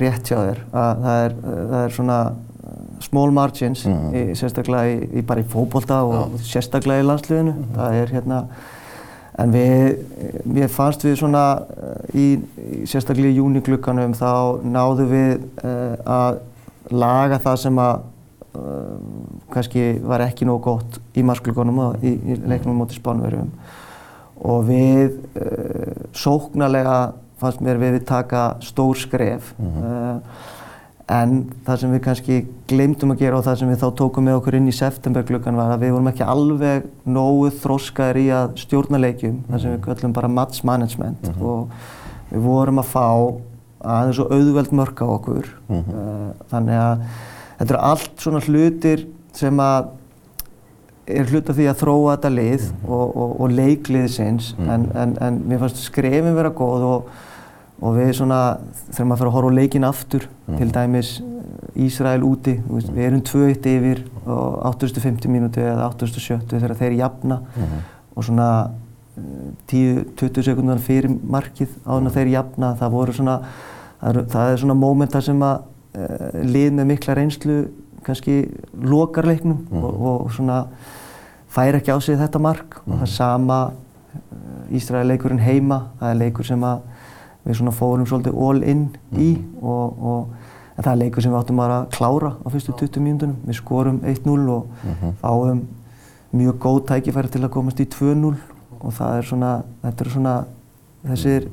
rétt 0.00 0.28
hjá 0.30 0.38
þér 0.38 0.60
að 0.72 1.02
það 1.02 1.24
er, 1.24 1.34
það 1.44 1.78
er 1.82 1.94
svona 1.96 2.18
small 3.02 3.30
margins, 3.30 3.86
mm 3.86 3.92
-hmm. 3.92 4.14
í, 4.14 4.34
sérstaklega 4.34 4.86
í, 4.86 5.18
í 5.18 5.22
bara 5.22 5.40
í 5.40 5.48
fókbólta 5.48 6.02
og 6.04 6.14
ja. 6.14 6.44
sérstaklega 6.52 7.02
í 7.02 7.06
landsliðinu. 7.06 7.52
Mm 7.52 7.62
-hmm. 7.62 7.74
Það 7.74 7.94
er 7.94 8.08
hérna, 8.14 8.44
en 9.38 9.52
við, 9.52 9.98
mér 10.44 10.68
fannst 10.68 11.04
við 11.04 11.16
svona 11.18 11.62
í, 12.14 12.38
í 12.82 12.86
sérstaklega 12.86 13.28
í 13.28 13.36
júniklukkanum 13.36 14.14
þá 14.14 14.62
náðu 14.62 15.06
við 15.10 15.38
uh, 15.64 15.96
að 16.06 16.38
laga 16.90 17.38
það 17.38 17.56
sem 17.56 17.78
að 17.78 18.00
uh, 18.54 18.98
kannski 19.50 20.00
var 20.04 20.20
ekki 20.20 20.44
nóg 20.44 20.60
gott 20.62 21.00
í 21.16 21.22
marsklugunum 21.22 21.78
og 21.78 22.04
í, 22.04 22.18
leiknum 22.46 22.76
moti 22.76 22.94
spánverjum 22.94 23.50
og 24.42 24.64
við 24.66 25.18
sóknarlega 26.12 27.12
fannst 27.42 27.62
mér 27.64 27.80
við 27.82 27.98
við 27.98 28.08
taka 28.08 28.42
stór 28.64 28.98
skref 28.98 29.54
mm 29.58 29.70
-hmm. 29.70 29.84
uh, 29.92 30.50
en 31.12 31.38
það 31.66 31.80
sem 31.80 31.92
við 31.92 32.02
kannski 32.04 32.36
glemtum 32.70 33.12
að 33.12 33.22
gera 33.24 33.38
og 33.38 33.44
það 33.44 33.58
sem 33.60 33.68
við 33.72 33.80
þá 33.82 33.88
tókum 33.98 34.24
með 34.24 34.38
okkur 34.40 34.56
inn 34.58 34.68
í 34.68 34.76
septembergluggan 34.76 35.58
var 35.58 35.72
að 35.74 35.84
við 35.84 35.94
vorum 35.96 36.10
ekki 36.12 36.28
alveg 36.34 36.84
nógu 37.04 37.50
þróskaðir 37.62 38.20
í 38.22 38.28
að 38.30 38.52
stjórna 38.62 38.98
leikjum, 38.98 39.32
mm 39.32 39.38
-hmm. 39.38 39.52
það 39.52 39.60
sem 39.60 39.70
við 39.70 39.78
mhm. 39.78 39.86
kallum 39.86 40.12
bara 40.12 40.28
match 40.28 40.64
management 40.64 41.22
mm 41.22 41.34
-hmm. 41.34 41.42
og 41.42 41.68
við 42.30 42.40
vorum 42.40 42.78
að 42.78 42.92
fá 42.96 43.08
aðeins 43.82 44.18
og 44.18 44.30
auðveld 44.30 44.72
mörg 44.72 45.02
á 45.02 45.06
okkur 45.06 45.48
uh, 45.68 46.30
þannig 46.50 46.78
að 46.78 47.02
þetta 47.58 47.74
eru 47.74 47.82
allt 47.82 48.14
svona 48.22 48.40
hlutir 48.40 49.06
sem 49.32 49.60
að 49.60 49.90
er 51.06 51.26
hlut 51.26 51.50
af 51.50 51.58
því 51.58 51.66
að 51.70 51.80
þróa 51.80 52.14
þetta 52.14 52.30
lið 52.36 52.64
og, 52.86 53.16
og, 53.16 53.34
og 53.42 53.54
leikliðsins 53.56 54.52
en, 54.62 54.86
en, 54.94 55.16
en 55.18 55.40
mér 55.50 55.62
fannst 55.64 55.82
skrefin 55.82 56.36
vera 56.36 56.52
góð 56.54 56.86
og 56.86 57.10
og 57.82 57.96
við 57.98 58.12
svona, 58.14 58.40
þegar 58.92 59.08
maður 59.10 59.20
fyrir 59.20 59.30
að 59.30 59.36
horfa 59.36 59.50
á 59.50 59.58
leikin 59.58 59.86
aftur, 59.88 60.26
mm. 60.46 60.58
til 60.60 60.68
dæmis 60.74 61.12
Ísrael 61.82 62.22
úti, 62.26 62.54
veist, 62.68 62.92
við 62.92 63.08
erum 63.08 63.22
2-1 63.26 63.68
yfir 63.72 64.02
á 64.28 64.70
850 64.70 65.32
mínúti 65.32 65.62
eða 65.64 65.88
870 65.88 66.52
þegar 66.52 66.76
þeir 66.78 66.96
jafna 67.00 67.38
mm. 67.42 67.82
og 68.12 68.26
svona 68.28 68.48
10-20 69.70 70.28
eh, 70.28 70.44
sekundar 70.46 70.82
fyrir 70.84 71.10
markið 71.10 71.72
á 71.84 71.90
þannig 71.96 72.10
að 72.12 72.18
þeir 72.18 72.32
jafna, 72.36 72.72
það 72.80 72.94
voru 72.96 73.16
svona, 73.16 73.36
það 74.00 74.10
er, 74.10 74.20
það 74.34 74.52
er 74.52 74.62
svona 74.64 74.78
móment 74.82 75.16
þar 75.16 75.26
sem 75.28 75.46
að 75.46 75.64
uh, 75.64 76.42
lið 76.54 76.68
með 76.78 76.90
mikla 76.92 77.16
reynslu 77.18 77.58
kannski 78.06 78.36
lokar 78.82 79.28
leiknum 79.28 79.62
mm. 79.64 79.82
og, 79.82 80.06
og 80.12 80.32
svona 80.36 80.62
fær 81.52 81.78
ekki 81.78 81.92
á 81.92 81.98
sig 82.04 82.20
þetta 82.20 82.40
mark 82.42 82.80
og 82.84 83.02
það 83.02 83.12
sama 83.16 83.60
uh, 83.72 84.76
Ísrael 84.76 85.08
leikurinn 85.08 85.42
heima, 85.44 85.86
það 86.00 86.14
er 86.14 86.20
leikur 86.26 86.48
sem 86.48 86.68
að 86.68 86.88
við 87.44 87.58
svona 87.58 87.74
fórum 87.74 88.06
svolítið 88.06 88.38
all 88.38 88.62
in 88.62 88.88
í 89.12 89.32
mm. 89.34 89.62
og, 89.62 90.02
og 90.12 90.82
það 90.82 90.92
er 90.92 91.00
leikur 91.02 91.24
sem 91.24 91.32
við 91.32 91.40
áttum 91.42 91.62
að 91.62 91.76
klára 91.96 92.32
á 92.38 92.46
fyrstu 92.52 92.74
20 92.78 93.04
mínúndunum. 93.04 93.36
Við 93.46 93.58
skorum 93.58 94.00
1-0 94.00 94.48
og 94.50 94.66
-hmm. 94.82 95.12
fáum 95.20 95.62
mjög 96.32 96.58
góð 96.58 96.80
tækifæri 96.88 97.28
til 97.28 97.44
að 97.44 97.50
komast 97.52 97.80
í 97.80 97.86
2-0 97.86 98.34
og 98.80 98.92
það 98.92 99.18
er 99.18 99.22
svona, 99.22 99.52
þetta 99.82 100.04
er 100.04 100.10
svona 100.10 100.34
þessir 101.06 101.46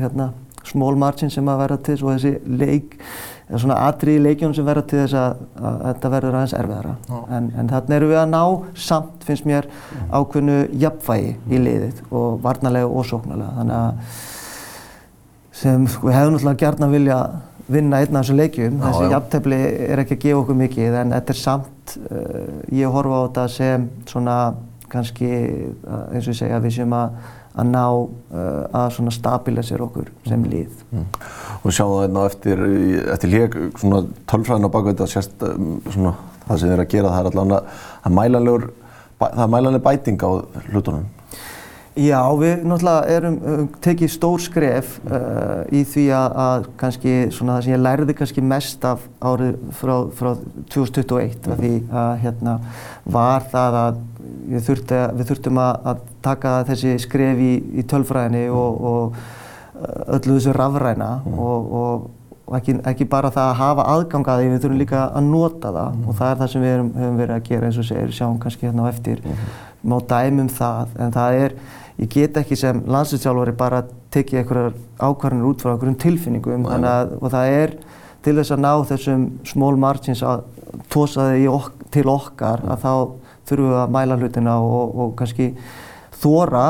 hérna, 0.00 0.30
small 0.66 0.98
margin 0.98 1.30
sem 1.30 1.48
að 1.48 1.62
verða 1.62 1.76
til 1.76 1.94
þess 1.94 2.04
og 2.04 2.12
þessi 2.14 2.58
leik, 2.58 2.96
eða 3.46 3.60
svona 3.62 3.78
atriði 3.86 4.18
í 4.18 4.24
leikjónum 4.24 4.54
sem 4.56 4.66
verða 4.66 4.86
til 4.90 5.02
þess 5.04 5.18
að, 5.20 5.42
að 5.60 5.76
þetta 5.84 6.12
verður 6.16 6.38
aðeins 6.38 6.56
erfiðara. 6.60 6.94
En, 7.36 7.50
en 7.60 7.68
þarna 7.70 7.98
eru 7.98 8.08
við 8.10 8.20
að 8.22 8.32
ná 8.32 8.42
samt, 8.86 9.26
finnst 9.28 9.46
mér, 9.48 9.68
ákveðnu 10.10 10.56
jafnvægi 10.82 11.36
í 11.46 11.62
liðið 11.68 12.02
og 12.10 12.40
varnarlega 12.42 12.90
og 12.90 13.06
sóknarlega. 13.06 13.66
Sem 15.56 15.86
sko, 15.88 16.10
við 16.10 16.18
hefum 16.18 16.34
náttúrulega 16.36 16.60
gert 16.60 16.82
að 16.84 16.96
vilja 16.96 17.20
vinna 17.72 18.02
einn 18.02 18.18
af 18.18 18.26
þessu 18.26 18.36
leikjum. 18.36 18.76
Þessi 18.82 19.08
jafntefni 19.14 19.58
er 19.86 20.02
ekki 20.02 20.18
að 20.18 20.22
gefa 20.26 20.42
okkur 20.42 20.58
mikið 20.60 20.98
en 21.00 21.16
þetta 21.16 21.34
er 21.34 21.40
samt, 21.40 21.96
uh, 22.10 22.60
ég 22.76 22.92
horfa 22.94 23.18
á 23.18 23.24
þetta 23.24 23.46
sem 23.56 23.88
svona 24.10 24.36
kannski 24.92 25.32
uh, 25.32 26.04
eins 26.12 26.28
og 26.28 26.34
ég 26.34 26.38
segja 26.38 26.60
við 26.62 26.76
séum 26.76 26.94
að, 26.94 27.18
að 27.56 27.72
ná 27.72 27.82
uh, 27.88 28.06
að 28.82 28.86
svona 28.98 29.16
stabilisera 29.16 29.88
okkur 29.88 30.12
sem 30.28 30.38
mm. 30.38 30.46
lið. 30.52 30.86
Mm. 30.92 31.08
Og 31.62 31.74
sjáum 31.74 31.96
það 31.96 32.06
einna 32.06 32.28
eftir, 32.30 32.64
eftir 33.16 33.34
lík 33.34 33.60
svona 33.80 34.04
tölfræðin 34.30 34.70
á 34.70 34.74
bakveit 34.76 35.02
að 35.02 35.12
sérst 35.16 35.46
svona 35.90 36.14
það 36.46 36.60
sem 36.60 36.68
þið 36.68 36.76
er 36.76 36.84
að 36.84 36.90
gera 36.94 37.14
það 37.14 37.20
er 37.24 37.30
allavega 37.32 37.62
að 38.06 38.16
mælanlegur, 38.20 38.66
það 39.24 39.44
er 39.46 39.54
mælanleg 39.56 39.86
bæting 39.88 40.22
á 40.22 40.30
hlutunum. 40.68 41.06
Já, 41.96 42.20
við 42.36 42.64
náttúrulega 42.68 43.04
erum 43.08 43.68
tekið 43.80 44.10
stór 44.12 44.42
skref 44.44 44.98
uh, 45.08 45.62
í 45.72 45.80
því 45.88 46.02
að, 46.12 46.34
að 46.42 46.66
kannski 46.82 47.14
svona 47.32 47.54
það 47.54 47.62
sem 47.64 47.72
ég 47.72 47.80
lærði 47.80 48.16
kannski 48.18 48.42
mest 48.44 48.82
af 48.84 49.06
árið 49.24 49.54
frá, 49.78 49.94
frá 50.12 50.28
2021 50.74 51.48
af 51.54 51.62
því 51.62 51.70
að 51.88 52.10
hérna 52.26 52.58
var 53.16 53.46
það 53.48 53.78
að 53.80 54.02
við, 54.26 54.60
þurfti, 54.66 54.98
við 55.16 55.30
þurftum 55.30 55.60
að, 55.62 55.78
að 55.88 56.02
taka 56.26 56.52
þessi 56.68 56.92
skref 57.06 57.40
í, 57.40 57.54
í 57.80 57.86
tölfræðinni 57.88 58.44
og, 58.52 58.84
og 58.90 59.16
uh, 59.16 60.18
öllu 60.18 60.36
þessu 60.36 60.54
rafræna 60.58 61.08
mm. 61.22 61.40
og, 61.46 61.72
og, 61.80 62.36
og 62.44 62.58
ekki, 62.60 62.76
ekki 62.92 63.08
bara 63.16 63.32
það 63.32 63.54
að 63.54 63.58
hafa 63.62 63.88
aðgang 63.94 64.30
að 64.34 64.42
því, 64.42 64.52
við 64.52 64.62
þurfum 64.66 64.84
líka 64.84 65.06
að 65.06 65.32
nota 65.32 65.72
það 65.72 65.96
mm. 65.96 66.04
og 66.04 66.20
það 66.20 66.34
er 66.34 66.44
það 66.44 66.52
sem 66.52 66.68
við 66.68 66.74
erum, 66.74 66.92
höfum 67.00 67.18
verið 67.24 67.40
að 67.40 67.48
gera 67.48 67.72
eins 67.72 67.80
og 67.80 67.88
segir, 67.88 68.14
sjáum 68.20 68.38
kannski 68.44 68.68
hérna 68.68 68.84
á 68.84 68.92
eftir, 68.92 69.24
mm. 69.24 69.50
má 69.88 69.98
dæmum 70.12 70.54
það 70.60 70.96
en 71.00 71.18
það 71.18 71.40
er 71.46 71.58
ég 71.96 72.10
get 72.12 72.36
ekki 72.36 72.58
sem 72.58 72.82
landslýstjálfari 72.84 73.54
bara 73.56 73.84
tekið 74.14 74.42
einhverjar 74.42 74.74
ákvarðanir 75.00 75.48
út 75.48 75.62
frá 75.62 75.72
einhverjum 75.72 76.00
tilfinningum 76.02 76.66
að, 76.76 77.16
og 77.20 77.32
það 77.32 77.54
er 77.60 77.76
til 78.26 78.34
þess 78.36 78.52
að 78.52 78.62
ná 78.64 78.72
þessum 78.90 79.26
small 79.46 79.76
margins 79.80 80.22
að 80.26 80.44
tósa 80.92 81.30
þig 81.32 81.48
ok 81.52 81.76
til 81.94 82.06
okkar 82.10 82.64
að 82.66 82.82
þá 82.82 82.92
þurfum 83.46 83.70
við 83.70 83.80
að 83.80 83.94
mæla 83.94 84.18
hlutina 84.20 84.56
og, 84.60 84.94
og 85.00 85.16
kannski 85.18 85.48
þóra 86.16 86.62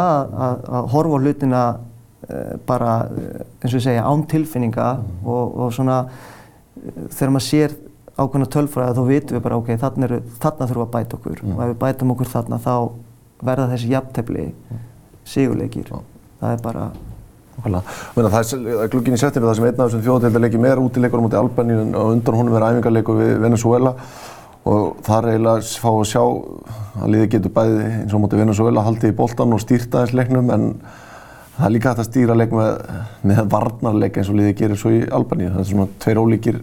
að, 0.47 0.65
að 0.79 0.89
horfa 0.93 1.21
hlutina 1.23 1.63
uh, 1.77 2.55
bara 2.69 2.95
eins 3.09 3.71
og 3.73 3.79
ég 3.79 3.87
segja 3.87 4.07
án 4.07 4.25
tilfinninga 4.31 4.89
mm. 5.01 5.21
og, 5.25 5.59
og 5.65 5.75
svona 5.75 6.01
þegar 7.17 7.35
maður 7.35 7.47
sér 7.49 7.77
ákveðna 8.17 8.51
tölfræði 8.53 8.97
þá 8.97 9.03
vitum 9.11 9.37
við 9.37 9.45
bara 9.45 9.61
ok, 9.61 9.73
þarna, 9.81 10.09
eru, 10.09 10.21
þarna 10.41 10.69
þurfum 10.69 10.83
við 10.83 10.87
að 10.87 10.95
bæta 10.97 11.19
okkur 11.19 11.43
mm. 11.43 11.55
og 11.55 11.63
ef 11.65 11.73
við 11.73 11.81
bætum 11.85 12.13
okkur 12.15 12.33
þarna 12.33 12.61
þá 12.65 12.75
verða 13.47 13.71
þessi 13.73 13.93
jafntefni 13.93 14.47
mm. 14.51 14.85
Sigurleikir. 15.27 15.93
Það 16.41 16.55
er 16.55 16.65
bara... 16.65 16.89
Er 17.67 18.91
glugginn 18.93 19.17
í 19.17 19.21
september 19.21 19.49
það 19.49 19.55
sem 19.57 19.67
einn 19.67 19.79
af 19.81 19.87
þessum 19.87 20.03
þjóðatildarleikjum 20.05 20.67
er 20.69 20.81
útileikur 20.83 21.23
á 21.23 21.25
móti 21.25 21.39
Albaníu 21.41 21.79
og 21.87 22.11
undan 22.13 22.37
honum 22.37 22.57
er 22.59 22.67
æfingarleikur 22.67 23.17
við 23.17 23.33
Venezuela 23.41 23.95
og 24.67 24.99
það 25.07 25.17
er 25.17 25.29
eiginlega 25.31 25.63
að 25.63 25.71
fá 25.81 25.89
að 25.93 26.05
sjá 26.11 26.23
að 26.27 27.11
liði 27.15 27.31
getur 27.33 27.55
bæði 27.57 27.89
eins 28.03 28.13
og 28.13 28.23
móti 28.23 28.41
Venezuela 28.43 28.85
haldið 28.85 29.15
í 29.15 29.17
boltan 29.17 29.57
og 29.57 29.63
stýrta 29.63 30.03
þess 30.03 30.19
leiknum 30.19 30.53
en 30.53 30.69
það 31.57 31.67
er 31.71 31.75
líka 31.79 31.93
hægt 31.95 32.03
að 32.05 32.11
stýra 32.11 32.37
leik 32.37 32.53
með, 32.53 32.71
með 33.31 33.43
varnarleik 33.57 34.21
eins 34.21 34.31
og 34.33 34.37
liði 34.41 34.57
gerir 34.61 34.81
svo 34.81 34.93
í 34.93 35.01
Albaníu. 35.07 35.53
Það 35.55 35.63
er 35.63 35.71
svona 35.71 35.89
tveir 36.05 36.21
ólíkir 36.21 36.63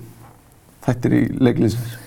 þættir 0.85 1.17
í 1.17 1.23
leiklýsins. 1.41 1.97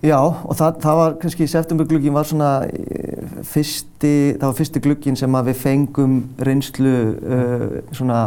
Já 0.00 0.16
og 0.16 0.54
það, 0.56 0.76
það 0.80 0.98
var 0.98 1.14
kannski 1.20 1.46
septemberglugginn 1.50 2.14
var 2.16 2.28
svona 2.28 2.50
eh, 2.64 3.24
fyrsti, 3.44 4.12
það 4.40 4.44
var 4.46 4.54
fyrsti 4.56 4.80
glugginn 4.86 5.16
sem 5.20 5.34
að 5.36 5.50
við 5.50 5.58
fengum 5.60 6.14
reynslu 6.40 6.92
uh, 7.20 7.64
svona 7.92 8.20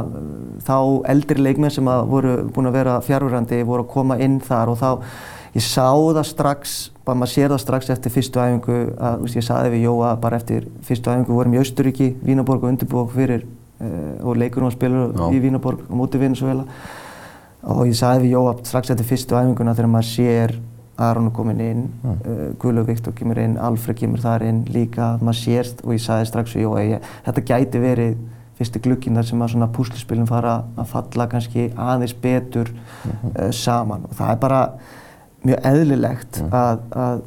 þá 0.68 0.76
eldri 1.10 1.42
leikmenn 1.42 1.74
sem 1.74 1.88
að 1.90 2.04
voru 2.12 2.34
búin 2.54 2.70
að 2.70 2.78
vera 2.78 3.00
fjárverandi 3.06 3.64
voru 3.66 3.88
að 3.88 3.90
koma 3.96 4.20
inn 4.22 4.36
þar 4.44 4.70
og 4.70 4.78
þá 4.84 4.90
ég 5.56 5.66
sá 5.66 5.88
það 5.90 6.28
strax, 6.30 6.76
bara 7.06 7.20
maður 7.24 7.34
sér 7.34 7.54
það 7.56 7.64
strax 7.64 7.90
eftir 7.96 8.14
fyrstu 8.14 8.42
æfingu 8.42 8.78
að 8.94 9.24
veist, 9.24 9.38
ég 9.40 9.48
saði 9.48 9.72
við 9.74 9.88
Jóa 9.88 10.12
bara 10.22 10.38
eftir 10.42 10.68
fyrstu 10.86 11.10
æfingu 11.10 11.38
vorum 11.40 11.56
í 11.58 11.62
Austuríki, 11.62 12.12
Vínaborg 12.22 12.68
og 12.68 12.74
undirbúið 12.74 13.08
okkur 13.08 13.18
fyrir 13.18 13.48
uh, 13.48 14.12
og 14.22 14.38
leikur 14.42 14.68
og 14.68 14.76
spilur 14.76 15.18
í 15.34 15.42
Vínaborg 15.42 15.82
og 15.90 15.98
mótið 16.04 16.28
Venezuela 16.28 16.68
og 17.64 17.88
ég 17.90 17.98
sagði 17.98 18.28
við 18.28 18.38
Jóa 18.38 18.54
strax 18.62 18.94
eftir 18.94 19.10
fyrstu 19.10 19.40
æfinguna 19.40 19.74
þegar 19.74 19.92
maður 19.96 20.12
sér 20.12 20.56
Aron 21.02 21.28
er 21.28 21.34
komin 21.34 21.62
inn, 21.64 21.84
mm. 22.04 22.18
uh, 22.22 22.46
Guðlaug 22.62 22.88
Viktor 22.92 23.16
kemur 23.18 23.40
inn, 23.42 23.58
Alfred 23.58 23.98
kemur 23.98 24.22
þar 24.22 24.46
inn 24.46 24.64
líka, 24.70 25.16
maður 25.22 25.40
sérst 25.40 25.84
og 25.86 25.96
ég 25.96 26.04
sagði 26.04 26.30
strax 26.30 26.56
Jóa 26.60 26.84
ég, 26.86 27.12
þetta 27.26 27.46
gæti 27.50 27.82
verið 27.82 28.18
fyrsti 28.60 28.82
glukkinn 28.86 29.18
þar 29.18 29.30
sem 29.30 29.42
að 29.42 29.54
svona 29.56 29.70
púslispilin 29.74 30.30
fara 30.30 30.60
að 30.78 30.92
falla 30.92 31.28
kannski 31.32 31.72
aðeins 31.74 32.14
betur 32.14 32.70
mm 32.70 33.12
-hmm. 33.12 33.32
uh, 33.34 33.52
saman 33.52 34.06
og 34.10 34.14
það 34.20 34.32
er 34.32 34.42
bara 34.46 34.62
mjög 35.44 35.66
eðlilegt 35.68 36.42
mm. 36.42 36.54
að, 36.56 36.84
að 36.96 37.22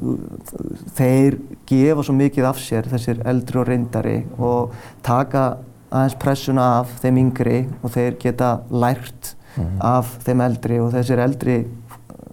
þeir 0.95 1.39
gefa 1.69 2.03
svo 2.03 2.13
mikið 2.13 2.45
af 2.49 2.59
sér 2.59 2.87
þessir 2.89 3.19
eldri 3.25 3.59
og 3.59 3.67
reyndari 3.67 4.17
og 4.37 4.71
taka 5.03 5.57
aðeins 5.91 6.15
pressuna 6.15 6.79
af 6.79 6.95
þeim 7.01 7.17
yngri 7.17 7.67
og 7.83 7.91
þeir 7.91 8.17
geta 8.19 8.59
lært 8.71 9.35
-hmm. 9.57 9.81
af 9.81 10.17
þeim 10.25 10.41
eldri 10.45 10.79
og 10.81 10.93
þessir 10.95 11.21
eldri 11.23 11.57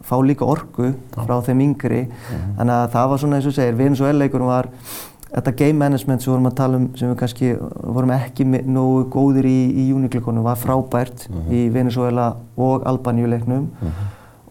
fá 0.05 0.17
líka 0.21 0.45
orgu 0.45 0.93
frá 1.15 1.41
þeim 1.47 1.61
yngri. 1.61 2.03
Mm 2.05 2.13
-hmm. 2.13 2.55
þannig 2.59 2.75
að 2.75 2.93
það 2.95 3.09
var 3.11 3.19
svona 3.19 3.37
eins 3.37 3.47
og 3.47 3.57
segir 3.57 3.75
Venezuela-leikurum 3.81 4.47
var 4.47 4.69
þetta 5.35 5.55
game 5.59 5.79
management 5.79 6.23
sem 6.23 6.31
við 6.31 6.37
vorum 6.37 6.51
að 6.51 6.59
tala 6.61 6.79
um 6.79 6.85
sem 6.99 7.11
við 7.11 7.17
kannski 7.23 7.55
vorum 7.97 8.13
ekki 8.15 8.45
nógu 8.47 9.07
góðir 9.11 9.49
í, 9.51 9.59
í 9.83 9.89
júniklíkonum 9.91 10.47
var 10.47 10.61
frábært 10.61 11.27
mm 11.29 11.41
-hmm. 11.41 11.53
í 11.53 11.71
Venezuela 11.75 12.37
og 12.57 12.87
Albaníuleiknum. 12.87 13.69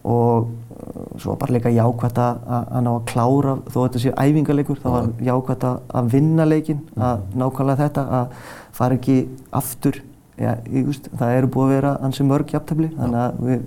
Og 0.04 0.46
uh, 0.46 1.18
svo 1.18 1.36
bara 1.40 1.52
líka 1.52 1.70
jákvæmt 1.72 2.18
að 2.18 2.82
ná 2.84 2.90
að 2.90 3.04
klára 3.12 3.58
þó 3.72 3.78
þetta 3.86 3.98
sé 3.98 4.12
æfingarleikur 4.12 4.80
þá 4.82 4.88
var 4.90 5.06
jákvæmt 5.20 5.64
að 5.88 6.10
vinna 6.12 6.44
leikin 6.44 6.80
að 6.96 7.20
nákvæmlega 7.34 7.76
þetta 7.76 8.02
að 8.20 8.26
fara 8.72 8.94
ekki 8.94 9.28
aftur. 9.52 10.02
Já, 10.36 10.58
ég, 10.66 10.86
það 11.16 11.36
eru 11.36 11.46
búið 11.46 11.64
að 11.64 11.74
vera 11.74 11.98
ansi 12.02 12.24
mörg 12.26 12.52
jafntefni 12.52 12.90
þannig 12.96 13.20
að 13.20 13.34
við 13.40 13.60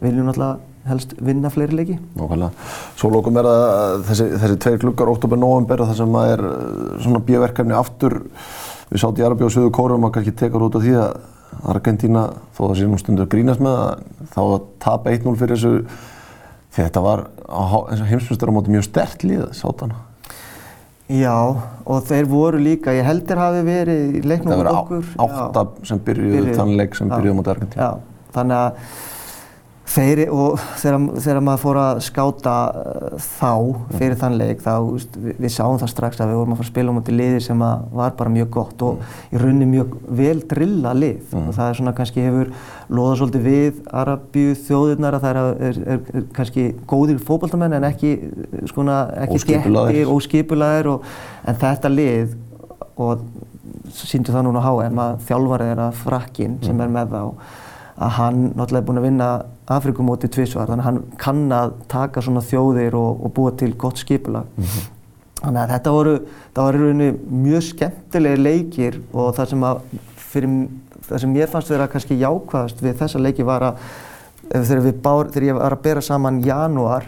viljum 0.00 0.26
náttúrulega 0.26 0.69
helst 0.88 1.12
vinna 1.20 1.50
fleiri 1.52 1.76
leiki. 1.76 1.96
Nákvæmlega. 2.16 2.68
Svo 2.98 3.10
lókum 3.12 3.36
er 3.40 3.48
að 3.50 4.04
þessi, 4.08 4.28
þessi 4.42 4.60
tveir 4.64 4.80
klukkar, 4.84 5.10
oktober-november, 5.12 5.84
það 5.90 5.98
sem 6.00 6.16
er 6.22 6.44
eh, 6.50 6.94
svona 7.04 7.22
bíverkefni 7.26 7.76
aftur 7.76 8.20
við 8.90 9.02
sátt 9.02 9.20
í 9.20 9.26
Arabi 9.26 9.46
og 9.46 9.52
Suðu 9.54 9.72
Kórum 9.74 10.08
að 10.08 10.16
kannski 10.16 10.36
tekar 10.40 10.64
út 10.66 10.78
af 10.78 10.86
því 10.86 10.96
að 11.02 11.18
Argentína, 11.70 12.28
þó 12.56 12.62
það 12.62 12.76
sé 12.78 12.86
nú 12.88 12.98
stundur 13.00 13.26
að 13.26 13.34
grínast 13.34 13.62
með 13.62 13.76
það, 13.76 14.04
þá 14.32 14.40
að 14.44 14.60
tapa 14.86 15.12
1-0 15.12 15.34
fyrir 15.40 15.58
þessu 15.58 15.72
því 16.70 16.84
þetta 16.86 17.02
var 17.04 17.24
eins 17.50 18.00
og 18.00 18.08
heimsmyndstur 18.08 18.52
á 18.52 18.56
móti 18.56 18.72
mjög 18.72 18.86
stert 18.86 19.26
líð, 19.26 19.44
sátt 19.58 19.84
hana. 19.84 19.98
Já, 21.10 21.34
og 21.90 22.04
þeir 22.06 22.28
voru 22.30 22.60
líka, 22.62 22.94
ég 22.94 23.02
heldur 23.02 23.40
hafi 23.42 23.64
verið 23.66 24.18
í 24.20 24.20
leiknum 24.30 24.60
út 24.62 24.68
okkur. 24.70 25.06
Það 25.10 25.32
verið 25.32 25.40
átta 25.42 25.88
sem 25.90 26.02
byrjuði, 26.06 26.52
þann 26.54 26.74
leik 26.78 26.98
sem 26.98 27.10
byrjuði 27.10 27.38
mot 27.40 27.50
Argentín. 27.50 27.82
Já, 27.82 28.28
þannig 28.36 28.60
að 28.60 28.84
þeir, 29.90 30.20
og 30.32 30.60
þegar, 30.80 30.98
þegar 31.24 31.40
maður 31.44 31.62
fór 31.64 31.78
að 31.80 32.00
skáta 32.06 32.54
uh, 32.70 33.14
þá 33.24 33.52
fyrir 33.96 34.14
mm. 34.14 34.18
þann 34.20 34.36
leik, 34.38 34.62
þá, 34.64 34.72
veist, 34.86 35.16
við, 35.18 35.36
við 35.44 35.52
sáum 35.54 35.78
það 35.80 35.92
strax 35.92 36.20
að 36.20 36.30
við 36.30 36.38
vorum 36.40 36.54
að 36.54 36.60
fara 36.60 36.66
að 36.66 36.72
spila 36.72 36.94
mútið 36.96 37.18
liðir 37.20 37.44
sem 37.44 37.64
var 37.64 38.14
bara 38.18 38.34
mjög 38.34 38.50
gott 38.56 38.84
og 38.86 39.00
mm. 39.00 39.16
í 39.30 39.42
rauninni 39.42 39.68
mjög 39.70 39.96
vel 40.20 40.36
drilla 40.52 40.94
lið. 40.96 41.22
Mm. 41.30 41.48
Og 41.50 41.58
það 41.58 41.72
er 41.72 41.80
svona 41.80 41.94
kannski 41.98 42.26
hefur 42.26 42.52
loða 43.00 43.16
svolítið 43.20 43.48
við 43.48 43.80
Arabíu 44.02 44.56
þjóðirnar 44.68 45.18
að 45.18 45.26
það 45.26 45.40
er, 45.40 45.80
er, 45.96 46.04
er, 46.14 46.28
kannski 46.36 46.66
góðir 46.90 47.22
fókbaltamenn 47.26 47.78
en 47.78 47.88
ekki, 47.90 48.14
skona, 48.70 49.02
ekki 49.24 49.42
gettir, 49.54 50.10
óskipulaðir 50.10 50.92
en 50.94 51.60
þetta 51.60 51.90
lið 51.92 52.36
og 53.00 53.24
síndu 53.94 54.32
það 54.34 54.46
núna 54.46 54.62
á 54.62 54.70
HM 54.70 55.02
að 55.02 55.18
þjálfarið 55.28 55.72
er 55.72 55.82
að 55.86 55.98
frakkin 56.04 56.56
sem 56.62 56.76
mm. 56.76 56.84
er 56.84 56.94
með 56.94 57.14
þá 57.14 57.22
að 58.00 58.14
hann 58.16 58.38
náttúrulega 58.54 58.80
er 58.80 58.86
búinn 58.88 59.00
að 59.00 59.06
vinna 59.08 59.28
Afrikumóti 59.70 60.30
tvísvar 60.32 60.70
þannig 60.70 60.84
að 60.84 60.88
hann 60.88 61.00
kann 61.20 61.42
að 61.52 61.74
taka 61.92 62.22
svona 62.24 62.42
þjóðir 62.44 62.96
og, 62.96 63.24
og 63.26 63.34
búa 63.36 63.52
til 63.60 63.74
gott 63.78 64.00
skipulag. 64.00 64.48
Mm 64.56 64.64
-hmm. 64.64 64.86
Þannig 65.40 65.60
að 65.62 65.72
þetta 65.74 65.92
voru, 65.96 66.14
það 66.54 66.64
var 66.64 66.74
í 66.74 66.80
rauninni 66.80 67.10
mjög 67.44 67.62
skemmtilegi 67.64 68.42
leikir 68.42 69.00
og 69.12 69.34
það 69.36 69.50
sem 69.52 69.62
að 69.64 69.82
fyrir, 70.16 70.54
það 71.08 71.20
sem 71.20 71.36
ég 71.36 71.52
fannst 71.52 71.70
vera 71.70 71.88
kannski 71.88 72.20
jákvæðast 72.20 72.82
við 72.82 72.96
þessa 73.00 73.18
leiki 73.18 73.46
var 73.48 73.62
að 73.62 73.74
þegar, 74.50 74.92
bár, 75.02 75.30
þegar 75.30 75.46
ég 75.46 75.54
var 75.54 75.72
að 75.72 75.82
bera 75.82 76.00
saman 76.00 76.42
janúar 76.44 77.04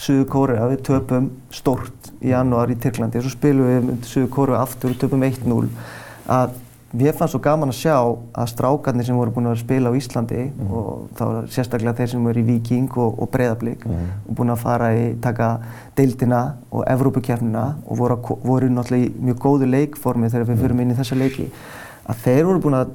Suðu 0.00 0.24
Kórea, 0.32 0.64
við 0.70 0.80
töpum 0.88 1.26
stort 1.52 2.12
í 2.24 2.30
janúar 2.32 2.70
í 2.72 2.76
Tyrklandi 2.80 3.20
og 3.20 3.26
svo 3.26 3.34
spilum 3.34 3.68
við 3.68 4.06
Suðu 4.08 4.30
Kórea 4.32 4.62
aftur 4.62 4.94
og 4.94 5.00
töpum 5.02 5.24
1-0 5.26 5.68
að 6.30 6.54
Mér 6.90 7.14
fannst 7.14 7.36
svo 7.36 7.38
gaman 7.42 7.70
að 7.70 7.76
sjá 7.78 7.94
að 7.94 8.48
strákarnir 8.50 9.06
sem 9.06 9.14
voru 9.14 9.30
búin 9.34 9.46
að 9.46 9.60
spila 9.60 9.92
á 9.92 9.94
Íslandi 9.94 10.48
mm. 10.48 10.70
og 10.74 11.04
þá 11.14 11.52
sérstaklega 11.54 11.94
þeir 12.00 12.08
sem 12.10 12.24
voru 12.26 12.42
í 12.42 12.46
Viking 12.48 12.96
og, 12.98 13.20
og 13.22 13.30
Breiðablík 13.30 13.84
mm. 13.86 14.08
og 14.26 14.38
búin 14.40 14.50
að 14.50 14.64
fara 14.64 14.88
í 14.98 15.04
taka 15.22 15.52
deildina 15.98 16.40
og 16.74 16.82
Evrópukjærnina 16.90 17.62
og 17.86 18.00
voru, 18.00 18.18
voru 18.42 18.72
náttúrulega 18.74 19.06
í 19.06 19.28
mjög 19.28 19.38
góðu 19.46 19.70
leikformi 19.70 20.32
þegar 20.32 20.48
við 20.50 20.56
mm. 20.56 20.64
fyrum 20.64 20.82
inn 20.82 20.90
í 20.90 20.98
þessa 20.98 21.20
leiki 21.22 21.48
að 22.10 22.26
þeir 22.26 22.42
voru 22.50 22.66
búin 22.66 22.80
að 22.80 22.92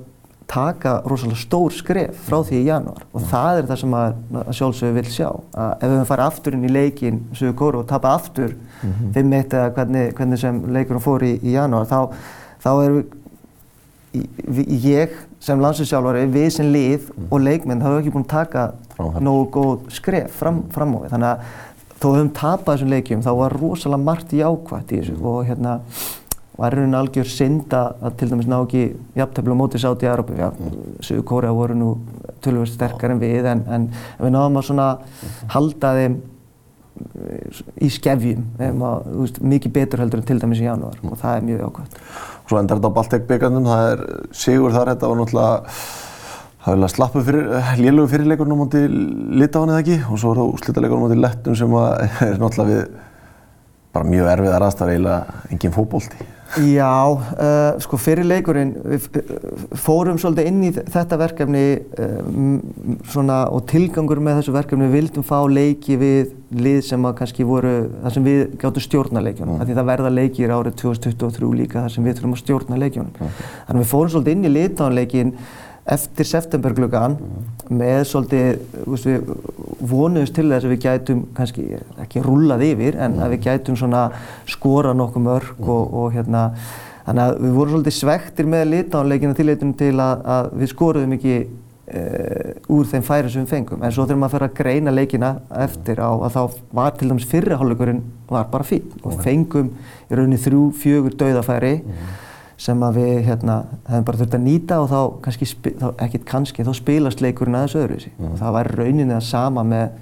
taka 0.52 1.00
rosalega 1.08 1.40
stór 1.40 1.74
skref 1.74 2.22
frá 2.28 2.42
því 2.46 2.60
í 2.60 2.68
janúar 2.68 3.08
og 3.08 3.22
mm. 3.22 3.28
það 3.32 3.64
er 3.64 3.70
það 3.70 3.84
sem 3.86 4.00
að, 4.04 4.24
að 4.44 4.56
sjálfsögur 4.60 4.98
vil 5.00 5.10
sjá 5.16 5.30
að 5.32 5.76
ef 5.80 5.94
við 5.96 6.08
farum 6.12 6.30
aftur 6.34 6.58
inn 6.58 6.68
í 6.68 6.78
leikin 6.82 7.28
Suðu 7.32 7.56
Kóru 7.64 7.86
og 7.86 7.88
tapa 7.90 8.12
aftur 8.20 8.58
5-1 8.84 8.84
-hmm. 8.84 9.36
eða 9.40 9.70
hvernig, 9.78 10.16
hvernig 10.20 10.42
sem 10.44 10.66
leikunum 10.68 11.02
fór 11.02 11.24
í, 11.24 11.38
í 11.40 11.56
janúar 11.56 11.88
þá, 11.88 12.12
þá 12.60 12.70
erum 12.84 13.00
við 13.00 13.22
ég 14.86 15.16
sem 15.44 15.62
landsinsjálfari, 15.62 16.26
við 16.34 16.50
sem 16.58 16.68
lið 16.74 17.08
mm. 17.12 17.30
og 17.30 17.46
leikmenn 17.46 17.86
hafa 17.86 18.02
ekki 18.02 18.14
búin 18.16 18.28
að 18.28 18.34
taka 18.34 18.66
nógu 19.24 19.48
góð 19.54 19.96
skref 19.96 20.36
fram, 20.42 20.64
fram 20.74 20.96
á 20.96 20.98
við. 21.04 21.10
Þannig 21.14 21.32
að 21.32 21.48
þó 21.96 22.06
höfum 22.12 22.36
tapað 22.36 22.76
þessum 22.76 22.94
leikjum 22.94 23.26
þá 23.26 23.32
var 23.40 23.58
rosalega 23.62 24.08
margt 24.10 24.36
jákvæmt 24.36 24.94
í 24.94 25.02
þessu 25.02 25.18
mm. 25.18 25.26
og 25.32 25.42
hérna 25.50 25.80
var 26.56 26.76
í 26.76 26.80
rauninu 26.80 27.00
algjör 27.00 27.28
synd 27.28 27.74
að 27.76 28.14
til 28.20 28.30
dæmis 28.32 28.48
ná 28.48 28.60
ekki 28.62 28.86
jafntefnilega 29.18 29.60
mótið 29.60 29.84
sátt 29.84 30.06
í 30.06 30.08
Európa. 30.12 30.38
Já, 30.40 30.48
mm. 30.52 30.86
Suðu 31.04 31.26
Kórea 31.28 31.56
voru 31.56 31.76
nú 31.76 31.90
tölvöld 32.46 32.72
sterkar 32.72 33.16
en 33.16 33.20
við 33.24 33.50
en, 33.52 33.66
en 33.68 33.90
við 34.22 34.34
náðum 34.36 34.62
að 34.62 34.70
svona 34.70 34.88
mm. 35.02 35.36
halda 35.56 35.92
þeim 36.00 36.24
í 37.84 37.90
skefjum, 37.92 38.46
að, 38.64 39.40
mikið 39.44 39.74
betur 39.76 40.00
heldur 40.04 40.22
en 40.22 40.28
til 40.30 40.38
dæmis 40.40 40.62
í 40.64 40.68
janúar 40.68 41.02
og 41.04 41.18
það 41.20 41.40
er 41.40 41.46
mjög 41.50 41.64
jákvæmt. 41.66 41.98
Svo 42.46 42.60
endar 42.60 42.78
þetta 42.80 42.92
á 42.94 42.98
Baltic-byggandum, 43.00 43.70
það 43.70 43.88
er 43.92 44.04
sigur 44.38 44.76
þar, 44.76 44.92
þetta 44.94 45.10
var 45.10 45.20
náttúrulega, 45.22 45.76
það 46.66 46.84
var 46.84 46.94
slappu 46.94 47.24
fyrir, 47.26 47.50
lélögu 47.82 48.12
fyrirleikurinn 48.14 48.54
á 48.54 48.62
móti 48.62 48.84
Litáin 49.42 49.74
eða 49.74 49.82
ekki 49.82 50.00
og 50.06 50.22
svo 50.22 50.34
er 50.34 50.42
það 50.42 50.54
úslítaleikurinn 50.60 51.02
á 51.02 51.06
móti 51.08 51.20
Lettun 51.24 51.58
sem 51.58 51.78
er 52.30 52.40
náttúrulega 52.42 52.70
við 52.70 52.84
bara 53.96 54.12
mjög 54.12 54.32
erfiðar 54.36 54.68
aðstæða 54.68 54.96
eiginlega 54.96 55.46
engin 55.56 55.76
fókbólti. 55.76 56.28
Já, 56.56 57.12
uh, 57.12 57.76
sko 57.84 57.98
fyrir 58.00 58.28
leikurinn, 58.28 58.72
við 58.88 59.08
fórum 59.82 60.20
svolítið 60.22 60.48
inn 60.50 60.62
í 60.64 60.72
þetta 60.72 61.18
verkefni 61.20 61.64
um, 62.00 62.54
svona, 63.12 63.42
og 63.52 63.66
tilgangur 63.70 64.22
með 64.24 64.40
þessu 64.40 64.56
verkefni, 64.56 64.88
við 64.88 64.96
vildum 65.02 65.28
fá 65.28 65.38
leiki 65.52 65.98
við 66.00 66.32
lið 66.56 66.80
sem 66.88 67.08
að 67.10 67.18
kannski 67.20 67.48
voru, 67.48 67.74
þar 68.06 68.16
sem 68.16 68.28
við 68.30 68.42
gáttum 68.62 68.86
stjórna 68.86 69.26
leikjónum, 69.26 69.58
mm. 69.58 69.68
því 69.68 69.78
það 69.80 69.92
verða 69.92 70.14
leikir 70.14 70.56
árið 70.56 70.80
2023 70.86 71.52
líka 71.60 71.84
þar 71.84 71.96
sem 71.98 72.08
við 72.08 72.18
þurfum 72.20 72.38
að 72.38 72.44
stjórna 72.46 72.82
leikjónum. 72.86 73.14
Mm. 73.20 73.46
Þannig 73.68 73.86
við 73.86 73.92
fórum 73.92 74.14
svolítið 74.16 74.38
inn 74.38 74.48
í 74.48 74.56
litáðanleikin 74.56 75.36
eftir 75.96 76.32
septemberglögan 76.32 77.20
mm. 77.20 77.55
Með 77.74 78.00
svolítið, 78.10 78.62
við 78.86 79.30
vonuðumst 79.90 80.36
til 80.36 80.48
þess 80.52 80.68
að 80.68 80.74
við 80.74 80.82
gætum 80.86 81.22
kannski 81.38 81.66
ekki 82.04 82.24
rullað 82.26 82.66
yfir 82.70 82.98
en 83.02 83.20
að 83.24 83.36
við 83.36 83.46
gætum 83.48 83.78
svona 83.80 84.08
skorað 84.50 84.98
nokkuð 85.02 85.26
mörg 85.26 85.68
og, 85.68 85.94
og 86.02 86.16
hérna 86.16 86.48
þannig 87.06 87.24
að 87.26 87.38
við 87.44 87.54
vorum 87.60 87.76
svolítið 87.76 87.98
svektir 88.00 88.50
með 88.50 88.66
litáðanleikina 88.72 89.38
tilleitunum 89.38 89.78
til 89.80 89.94
að, 90.00 90.26
að 90.38 90.52
við 90.62 90.76
skoruðum 90.76 91.20
ekki 91.20 91.38
Uh, 91.86 92.56
úr 92.74 92.88
þeim 92.90 93.04
færi 93.06 93.30
sem 93.30 93.44
við 93.44 93.52
fengum. 93.52 93.84
En 93.86 93.92
svo 93.94 94.08
þegar 94.08 94.18
maður 94.18 94.32
fyrir 94.34 94.48
að 94.48 94.56
greina 94.58 94.94
leikina 94.96 95.28
eftir 95.62 96.00
á 96.02 96.10
að 96.10 96.32
þá 96.34 96.56
var 96.80 96.96
til 96.98 97.10
dæmis 97.12 97.28
fyrrihálfleikurinn 97.30 98.00
var 98.26 98.48
bara 98.50 98.66
fín 98.66 98.88
og 99.06 99.20
fengum 99.22 99.70
í 100.10 100.18
rauninni 100.18 100.40
þrjú, 100.42 100.64
fjögur 100.82 101.14
dauðafæri. 101.20 101.76
Mm 101.86 102.25
sem 102.62 102.84
að 102.88 103.00
við 103.02 103.18
hérna, 103.28 103.58
hefum 103.90 104.06
bara 104.08 104.20
þurft 104.22 104.38
að 104.38 104.46
nýta 104.46 104.78
og 104.84 104.90
þá 104.92 105.00
kannski, 105.26 105.48
þá, 105.82 105.88
ekkert 106.06 106.28
kannski, 106.30 106.64
þá 106.64 106.72
spilast 106.78 107.24
leikurinn 107.24 107.58
aðeins 107.60 107.76
öðru 107.82 107.98
þessi. 108.00 108.14
Mm. 108.16 108.38
Það 108.40 108.56
var 108.56 108.72
rauninni 108.80 109.16
að 109.16 109.26
sama 109.28 109.66
með 109.68 109.98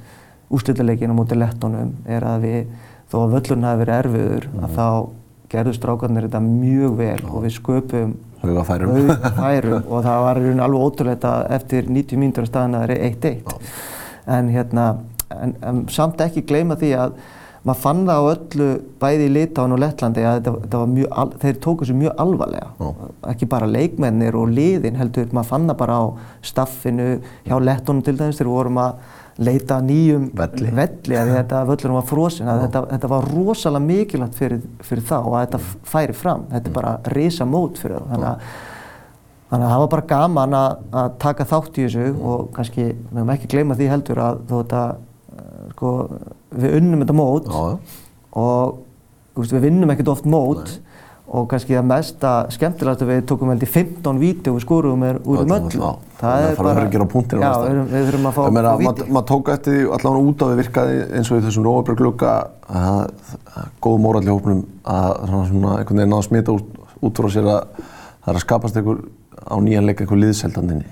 úrslutaleikinum 0.53 1.23
út 1.23 1.33
í 1.33 1.39
lettónum 1.39 1.95
er 2.05 2.27
að 2.29 2.45
við, 2.45 2.75
þó 3.09 3.17
að 3.23 3.35
völlurinn 3.37 3.67
hafi 3.69 3.81
verið 3.81 3.99
erfiður, 4.03 4.47
mm. 4.51 4.67
að 4.67 4.77
þá 4.77 4.87
gerðu 5.53 5.73
strákarnir 5.77 6.27
þetta 6.27 6.43
mjög 6.45 6.95
vel 7.01 7.17
mm. 7.17 7.33
og 7.33 7.47
við 7.47 7.57
sköpum 7.57 8.13
Haugafærum 8.43 9.85
og 9.87 10.01
það 10.03 10.23
var 10.25 10.39
alveg 10.43 10.81
ótrúlega 10.83 11.33
eftir 11.55 11.85
90 11.87 12.19
mínútur 12.19 12.43
að 12.43 12.49
staðan 12.51 12.75
að 12.75 12.83
það 12.83 12.95
er 12.95 13.03
1-1. 13.07 13.69
En 14.33 14.49
hérna, 14.51 14.87
en, 15.31 15.53
en 15.63 15.79
samt 15.91 16.19
ekki 16.25 16.43
gleyma 16.49 16.75
því 16.79 16.89
að 16.99 17.15
maður 17.63 17.79
fann 17.79 18.03
það 18.07 18.19
á 18.19 18.23
öllu 18.33 18.69
bæði 18.99 19.25
í 19.27 19.33
Litáin 19.37 19.73
og 19.73 19.79
Lettlandi 19.79 20.23
að 20.27 20.37
þetta, 20.37 20.53
þetta 20.65 20.79
mjög, 20.93 21.35
þeir 21.43 21.59
tóku 21.63 21.87
sér 21.87 21.99
mjög 21.99 22.17
alvarlega. 22.23 22.69
Ó. 22.83 22.87
ekki 23.31 23.47
bara 23.51 23.69
leikmennir 23.69 24.35
og 24.35 24.51
liðin 24.51 24.99
heldur, 24.99 25.29
maður 25.31 25.51
fann 25.53 25.69
það 25.71 25.77
bara 25.79 25.99
á 25.99 26.03
staffinu 26.43 27.07
hjá 27.47 27.55
Lettónum 27.63 28.03
til 28.03 28.17
dæmis 28.19 28.39
þegar 28.39 28.51
við 28.51 28.57
vorum 28.57 28.81
að 28.83 29.21
leita 29.47 29.79
nýjum 29.81 30.27
velli, 30.37 30.73
velli 30.75 31.17
að 31.17 31.31
þetta 31.37 31.63
völlurum 31.69 31.97
var 31.97 32.05
frosin 32.09 32.51
að 32.51 32.65
þetta, 32.67 32.83
þetta 32.91 33.11
var 33.15 33.31
rosalega 33.31 33.87
mikilvægt 33.87 34.37
fyrir, 34.37 34.67
fyrir 34.83 35.07
þá 35.07 35.17
að 35.21 35.39
þetta 35.39 35.61
færi 35.95 36.17
fram. 36.19 36.45
Þetta 36.51 36.69
er 36.69 36.75
bara 36.75 36.93
risa 37.15 37.47
mót 37.49 37.79
fyrir 37.81 37.97
það 37.97 38.11
þannig 38.11 38.29
að, 38.33 38.59
þannig 39.53 39.65
að 39.69 39.73
það 39.73 39.85
var 39.85 39.89
bara 39.95 40.07
gaman 40.11 40.59
að, 40.59 40.77
að 40.99 41.17
taka 41.23 41.49
þátt 41.49 41.79
í 41.79 41.87
þessu 41.87 42.11
og 42.19 42.45
kannski, 42.59 42.91
við 42.91 43.17
höfum 43.21 43.33
ekki 43.37 43.51
gleyma 43.55 43.79
því 43.79 43.89
heldur 43.95 44.23
að 44.27 44.45
þó 44.51 44.55
þetta 44.59 44.85
sko, 45.71 45.91
við 46.53 46.79
unnum 46.79 47.03
þetta 47.03 47.15
mót 47.17 47.47
Já. 47.49 47.61
og 48.39 48.81
veist, 49.37 49.53
við 49.55 49.63
vinnum 49.69 49.93
ekkert 49.93 50.11
oft 50.13 50.27
mót 50.29 50.67
Nei. 50.67 50.99
og 51.33 51.47
kannski 51.51 51.77
það 51.77 51.87
mesta 51.89 52.33
skemmtilegast 52.53 53.05
að 53.05 53.11
við 53.13 53.23
tókum 53.31 53.51
veldi 53.53 53.69
15 53.69 54.21
víti 54.21 54.51
og 54.51 54.59
við 54.59 54.65
skorum 54.65 55.05
er 55.07 55.19
úr 55.23 55.41
um 55.43 55.55
öllu. 55.57 55.91
Það 56.19 56.45
er 56.49 56.59
bara... 56.59 56.83
Að. 56.83 57.33
Já, 57.33 57.53
við 57.89 58.07
þurfum 58.09 58.29
að 58.29 58.37
fá 58.37 58.43
víti. 58.83 59.07
Maður 59.09 59.27
tók 59.31 59.51
eftir 59.55 59.77
því 59.77 59.87
allavega 59.97 60.29
út 60.29 60.43
á 60.43 60.45
við 60.51 60.61
virkaði 60.61 61.01
eins 61.17 61.31
og 61.31 61.41
í 61.41 61.45
þessum 61.47 61.67
Róðabrögglugga 61.69 62.35
að 62.67 63.01
það 63.23 63.59
er 63.63 63.73
góð 63.87 63.99
móral 64.05 64.23
í 64.23 64.31
hópnum 64.33 64.63
að 64.93 65.11
svona 65.49 65.75
einhvern 65.79 66.03
veginn 66.03 66.13
ná 66.13 66.19
að 66.19 66.27
smita 66.29 66.57
út, 66.57 66.79
út 67.03 67.21
frá 67.23 67.33
sér 67.33 67.49
að 67.55 67.61
það 67.79 68.33
er 68.33 68.37
að 68.37 68.45
skapast 68.45 68.79
einhver 68.79 69.03
á 69.43 69.55
nýjan 69.63 69.87
leik 69.87 70.03
einhver 70.03 70.21
liðseldandinni. 70.21 70.85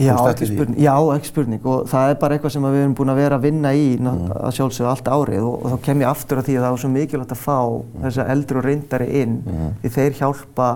Já, 0.00 0.14
ekki 0.30 0.48
spurning, 0.48 0.78
já, 0.80 0.94
ekki 1.14 1.28
spurning 1.28 1.66
og 1.68 1.88
það 1.90 2.12
er 2.12 2.18
bara 2.22 2.36
eitthvað 2.36 2.54
sem 2.54 2.64
við 2.64 2.78
erum 2.80 2.94
búin 2.96 3.12
að 3.12 3.20
vera 3.20 3.36
að 3.36 3.46
vinna 3.48 3.72
í 3.76 3.86
mm. 3.98 4.30
að 4.38 4.54
sjálfsögja 4.56 4.92
allt 4.94 5.10
árið 5.12 5.44
og, 5.44 5.56
og 5.60 5.74
þá 5.74 5.84
kem 5.86 6.04
ég 6.04 6.10
aftur 6.10 6.40
að 6.40 6.48
því 6.48 6.56
að 6.56 6.64
það 6.64 6.74
var 6.74 6.82
svo 6.82 6.90
mikilvægt 6.94 7.34
að 7.36 7.42
fá 7.42 7.58
mm. 7.60 7.98
þessa 8.06 8.26
eldri 8.34 8.60
og 8.60 8.66
reyndari 8.66 9.08
inn 9.20 9.36
mm. 9.44 9.68
því 9.82 9.92
þeir 9.98 10.16
hjálpa 10.22 10.70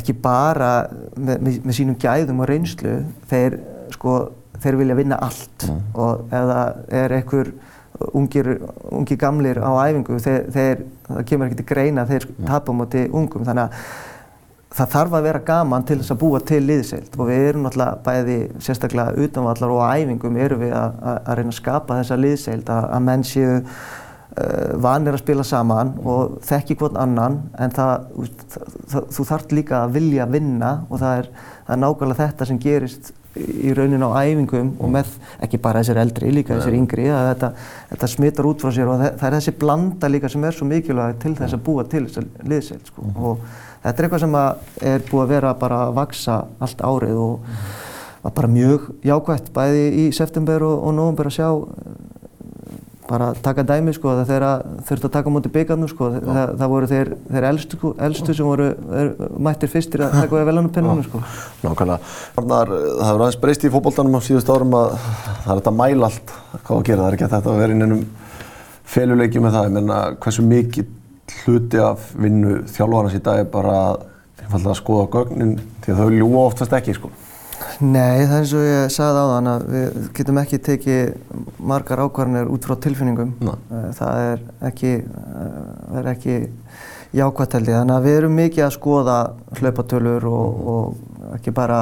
ekki 0.00 0.16
bara 0.22 0.70
með, 1.16 1.40
með, 1.40 1.56
með 1.64 1.78
sínum 1.80 1.98
gæðum 2.00 2.44
og 2.44 2.50
reynslu, 2.50 2.94
þeir, 3.32 3.58
sko, 3.96 4.18
þeir 4.60 4.78
vilja 4.82 4.98
vinna 5.00 5.20
allt 5.24 5.66
mm. 5.66 5.80
og 6.04 6.28
ef 6.28 6.48
það 6.52 7.00
er 7.00 7.16
einhver 7.16 7.52
ungir, 8.16 8.52
ungir 8.92 9.18
gamlir 9.20 9.60
á 9.60 9.70
æfingu, 9.88 10.20
þeir, 10.22 10.46
þeir, 10.54 10.86
það 11.08 11.26
kemur 11.32 11.48
ekki 11.48 11.60
til 11.60 11.68
greina 11.72 12.06
þeir 12.08 12.28
mm. 12.28 12.46
tapa 12.48 12.72
á 12.72 12.78
móti 12.78 13.08
ungum 13.08 13.48
þannig 13.48 13.66
að 13.66 13.90
það 14.70 14.92
þarf 14.92 15.16
að 15.16 15.24
vera 15.26 15.42
gaman 15.46 15.86
til 15.86 15.98
þess 15.98 16.14
að 16.14 16.20
búa 16.20 16.40
til 16.46 16.60
liðseilt 16.62 17.16
og 17.18 17.30
við 17.30 17.46
erum 17.48 17.64
náttúrulega 17.66 18.02
bæði 18.06 18.36
sérstaklega 18.62 19.24
utanvallar 19.24 19.74
og 19.74 19.82
á 19.82 19.86
æfingum 19.98 20.38
erum 20.38 20.62
við 20.62 20.76
að, 20.78 21.00
að, 21.00 21.16
að 21.24 21.40
reyna 21.40 21.54
að 21.54 21.58
skapa 21.58 21.98
þessa 21.98 22.18
liðseilt 22.20 22.70
að, 22.70 22.86
að 22.94 23.06
menn 23.08 23.24
séu 23.26 23.54
uh, 23.58 24.74
vanir 24.86 25.16
að 25.16 25.24
spila 25.24 25.46
saman 25.46 25.94
og 26.06 26.36
þekki 26.46 26.76
hvort 26.78 26.98
annan 27.02 27.40
en 27.58 27.74
það, 27.74 28.10
það, 28.52 28.76
það, 28.92 29.08
þú 29.16 29.30
þarf 29.32 29.56
líka 29.58 29.80
að 29.80 29.96
vilja 29.98 30.28
vinna 30.30 30.74
og 30.86 31.02
það 31.02 31.22
er, 31.22 31.32
er 31.66 31.82
nákvæmlega 31.84 32.28
þetta 32.28 32.50
sem 32.52 32.62
gerist 32.62 33.16
í 33.38 33.70
raunin 33.74 34.02
á 34.02 34.10
æfingum 34.26 34.72
og 34.82 34.90
með 34.90 35.10
ekki 35.44 35.58
bara 35.62 35.82
þessir 35.82 36.00
eldri, 36.02 36.30
líka 36.34 36.56
þessir 36.56 36.74
yngri 36.74 37.04
að 37.14 37.28
þetta, 37.28 37.50
þetta 37.92 38.08
smittar 38.10 38.48
út 38.50 38.62
frá 38.62 38.72
sér 38.74 38.90
og 38.90 39.02
það 39.04 39.26
er 39.28 39.36
þessi 39.36 39.54
blanda 39.60 40.10
líka 40.10 40.30
sem 40.30 40.46
er 40.46 40.56
svo 40.56 40.66
mikilvæg 40.66 41.20
til 41.22 41.36
þess 41.38 41.54
að 41.54 41.62
búa 41.68 41.84
til 41.86 42.02
þessa 42.08 42.24
liðseilt 42.50 42.90
sko. 42.90 43.06
og 43.14 43.44
þetta 43.82 43.96
er 43.96 44.08
eitthvað 44.08 44.24
sem 44.24 44.38
er 44.92 45.06
búið 45.10 45.24
að 45.24 45.32
vera 45.34 45.54
bara 45.60 45.84
að 45.86 45.94
vaksa 46.00 46.40
allt 46.60 46.84
árið 46.84 47.20
og 47.24 47.52
var 48.20 48.36
bara 48.36 48.52
mjög 48.52 48.90
jákvæmt 49.06 49.52
bæði 49.56 49.84
í 50.02 50.08
september 50.12 50.64
og, 50.66 50.82
og 50.84 50.96
nógumber 50.96 51.30
að 51.30 51.38
sjá 51.38 51.48
bara 53.10 53.30
taka 53.42 53.64
dæmi 53.66 53.92
sko 53.94 54.12
þegar 54.20 54.28
þeir 54.28 54.84
þurftu 54.86 55.08
að 55.08 55.14
taka 55.16 55.32
mútið 55.34 55.52
byggjarnu 55.56 55.88
sko 55.90 56.10
það, 56.14 56.52
það 56.60 56.70
voru 56.72 56.90
þeir, 56.90 57.08
þeir 57.32 57.46
elstu, 57.48 57.92
elstu 58.06 58.36
sem 58.38 58.46
voru 58.46 58.68
er, 59.00 59.10
mættir 59.48 59.72
fyrstir 59.72 60.04
að 60.06 60.14
taka 60.14 60.36
við 60.36 60.46
velanupennunum 60.50 61.02
sko. 61.08 61.22
Nákvæmlega. 61.64 62.12
Það 62.36 62.74
hefur 62.76 63.24
aðeins 63.24 63.40
breyst 63.42 63.66
í 63.66 63.72
fókbóltanum 63.74 64.14
á 64.14 64.20
síðust 64.22 64.52
árum 64.52 64.78
að 64.78 64.94
það 65.00 65.50
er 65.56 65.60
þetta 65.62 65.72
að 65.72 65.80
mæla 65.80 66.10
allt 66.10 66.34
hvað 66.60 66.76
að 66.76 66.86
gera. 66.86 67.00
Það 67.00 67.08
er 67.08 67.18
ekki 67.18 67.26
að 67.26 67.34
þetta 67.34 67.54
að 67.54 67.60
vera 67.64 67.76
inn 67.76 67.86
ennum 67.88 68.06
feluleiki 68.94 69.42
með 69.42 69.56
það. 69.56 69.68
Ég 69.70 69.76
menna 69.80 70.00
hversu 70.22 70.46
mikið 70.46 70.96
hluti 71.44 71.80
af 71.82 72.10
vinnu 72.18 72.60
þjálfarnas 72.70 73.16
í 73.18 73.22
dag 73.24 73.42
er 73.42 73.50
bara 73.50 73.80
að 74.50 74.70
skoða 74.78 75.08
gögnin 75.14 75.58
því 75.84 75.94
að 75.94 76.00
þau 76.00 76.14
ljúa 76.16 76.46
oftast 76.46 76.76
ekki 76.76 76.96
sko. 76.96 77.10
Nei, 77.80 78.26
það 78.26 78.34
er 78.34 78.38
eins 78.38 78.52
og 78.56 78.64
ég 78.64 78.92
sagði 78.92 79.20
á 79.20 79.26
þann 79.30 79.50
að 79.50 79.62
við 79.72 79.98
getum 80.16 80.38
ekki 80.40 80.58
tekið 80.64 81.36
margar 81.70 82.02
ákvarðinir 82.04 82.50
út 82.52 82.66
frá 82.68 82.76
tilfinningum. 82.84 83.34
Ná. 83.44 83.52
Eh, 83.56 83.86
það 83.96 84.22
er 84.24 84.42
ekki, 84.68 84.92
eh, 85.00 85.60
það 85.88 86.00
er 86.00 86.10
ekki 86.14 86.36
jákvæðtældi. 87.20 87.74
Þannig 87.76 87.96
að 87.96 88.08
við 88.08 88.18
erum 88.18 88.36
mikið 88.36 88.66
að 88.66 88.76
skoða 88.76 89.18
hlaupatölur 89.60 90.26
og, 90.30 90.60
og 90.74 91.34
ekki 91.38 91.54
bara 91.56 91.80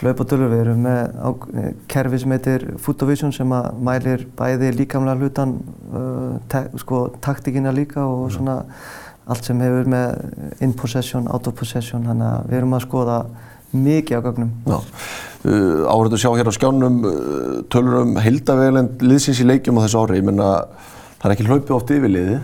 hlaupatölur. 0.00 0.52
Við 0.52 0.62
erum 0.64 0.84
með 0.84 1.72
kerfi 1.90 2.20
sem 2.22 2.34
heitir 2.36 2.66
Fotovision 2.82 3.32
sem 3.34 3.52
mælir 3.84 4.26
bæði 4.36 4.72
líkamlega 4.76 5.20
hlutan, 5.20 5.56
uh, 5.92 6.36
te, 6.52 6.66
sko, 6.82 7.06
taktíkina 7.24 7.72
líka 7.74 8.04
og 8.04 8.30
svona 8.34 8.60
allt 9.26 9.48
sem 9.48 9.60
hefur 9.64 9.88
með 9.90 10.60
in 10.62 10.74
possession, 10.76 11.26
out 11.32 11.48
of 11.48 11.56
possession. 11.58 12.04
Þannig 12.06 12.28
að 12.28 12.50
við 12.50 12.58
erum 12.60 12.76
að 12.76 12.84
skoða 12.86 13.20
mikið 13.76 14.20
á 14.20 14.26
gögnum. 14.28 14.52
Já. 14.66 14.76
Uh, 15.46 15.86
Áhverju 15.86 16.16
að 16.16 16.22
sjá 16.22 16.30
hér 16.34 16.50
á 16.50 16.58
skjánum 16.58 17.00
uh, 17.06 17.56
tölur 17.72 18.02
um 18.02 18.14
heildavegilend 18.20 19.02
liðsins 19.04 19.42
í 19.42 19.48
leikjum 19.48 19.80
á 19.80 19.84
þessu 19.86 20.04
ári. 20.04 20.20
Ég 20.20 20.28
menna 20.28 20.50
það 21.16 21.26
er 21.28 21.34
ekki 21.34 21.46
hlaupið 21.48 21.74
oft 21.76 21.92
yfir 21.94 22.12
liði. 22.12 22.36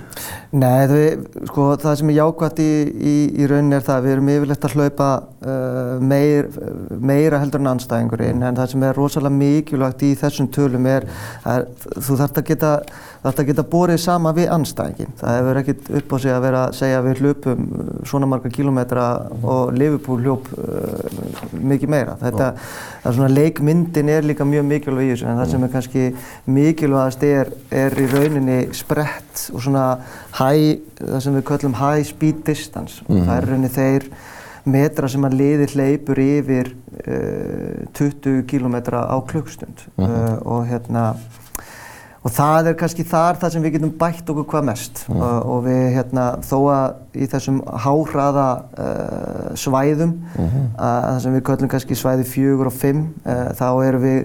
Nei, 0.52 0.82
það, 0.88 1.02
sko, 1.48 1.66
það 1.80 1.96
sem 2.00 2.12
er 2.12 2.16
jákvæmt 2.18 2.62
í, 2.62 2.70
í, 2.92 3.14
í 3.40 3.48
rauninni 3.48 3.76
er 3.78 3.84
það 3.86 3.98
að 3.98 4.06
við 4.06 4.14
erum 4.14 4.30
yfirlegt 4.34 4.66
að 4.68 4.76
hlaupa 4.76 5.08
uh, 5.22 5.94
meir, 6.12 6.50
meira 7.12 7.40
heldur 7.42 7.62
en 7.62 7.72
anstæðingurinn 7.72 8.44
en 8.48 8.60
það 8.60 8.72
sem 8.74 8.86
er 8.88 8.98
rosalega 8.98 9.38
mikilvægt 9.38 10.04
í 10.08 10.12
þessum 10.20 10.50
tölum 10.52 10.88
er 10.92 11.08
að 11.48 11.68
þú 11.94 12.18
þarfst 12.20 12.42
að 12.42 12.48
geta, 12.52 12.74
að 13.22 13.44
geta 13.46 13.62
borið 13.70 14.00
sama 14.02 14.32
við 14.34 14.48
anstæðingin. 14.50 15.12
Það 15.20 15.36
hefur 15.36 15.60
ekkert 15.60 15.90
upp 15.98 16.14
á 16.14 16.16
sig 16.24 16.32
að 16.34 16.42
vera 16.42 16.62
að 16.66 16.72
segja 16.78 16.98
að 16.98 17.06
við 17.06 17.20
hlupum 17.22 17.68
svona 18.10 18.28
marga 18.30 18.50
kilómetra 18.50 19.04
og 19.42 19.70
Liverpool 19.78 20.18
hljóp 20.24 20.48
uh, 20.56 21.52
mikið 21.54 21.92
meira. 21.94 22.16
Þetta, 22.18 22.48
er 23.02 23.16
svona 23.16 23.30
leikmyndin 23.30 24.10
er 24.10 24.26
líka 24.26 24.46
mjög 24.48 24.66
mikilvæg 24.72 25.06
í 25.06 25.14
þessu 25.14 25.28
en 25.30 25.38
það 25.38 25.52
sem 25.54 25.66
er 25.66 25.72
kannski 25.76 26.08
mikilvægast 26.58 27.26
er, 27.28 27.52
er 27.70 27.98
í 28.02 28.08
rauninni 28.10 28.60
sprett 28.74 29.46
og 29.54 29.62
svona 29.68 29.86
high, 30.40 30.80
það 30.98 31.18
sem 31.26 31.38
við 31.38 31.46
kallum 31.52 31.76
high 31.78 32.06
speed 32.08 32.42
distance 32.46 33.04
mm 33.06 33.14
-hmm. 33.14 33.26
það 33.28 33.36
er 33.36 33.48
rauninni 33.50 33.72
þeir 33.76 34.08
metra 34.64 35.08
sem 35.10 35.24
að 35.24 35.38
liði 35.38 35.66
hleypur 35.74 36.18
yfir 36.18 36.74
uh, 37.06 37.86
20 37.94 38.42
km 38.50 38.76
á 38.98 39.16
klukkstund 39.26 39.86
mm 39.96 40.04
-hmm. 40.04 40.10
uh, 40.10 40.46
og 40.46 40.66
hérna 40.66 41.14
og 42.22 42.30
það 42.30 42.70
er 42.70 42.76
kannski 42.78 43.04
þar 43.06 43.38
það 43.40 43.54
sem 43.54 43.64
við 43.64 43.74
getum 43.76 43.94
bætt 43.98 44.30
okkur 44.30 44.46
hvað 44.52 44.68
mest 44.68 45.02
mm. 45.08 45.18
og, 45.18 45.48
og 45.54 45.64
við 45.66 45.82
hérna 45.96 46.26
þó 46.46 46.58
að 46.70 47.18
í 47.18 47.28
þessum 47.32 47.58
háhraða 47.86 48.46
uh, 48.84 49.48
svæðum 49.58 50.14
mm 50.14 50.46
-hmm. 50.46 50.68
að 50.76 51.00
það 51.08 51.20
sem 51.24 51.36
við 51.36 51.44
kallum 51.48 51.72
kannski 51.74 51.98
svæði 51.98 52.28
fjögur 52.30 52.70
og 52.70 52.78
fimm 52.78 53.08
uh, 53.26 53.50
þá 53.58 53.66
erum 53.88 54.06
við 54.06 54.20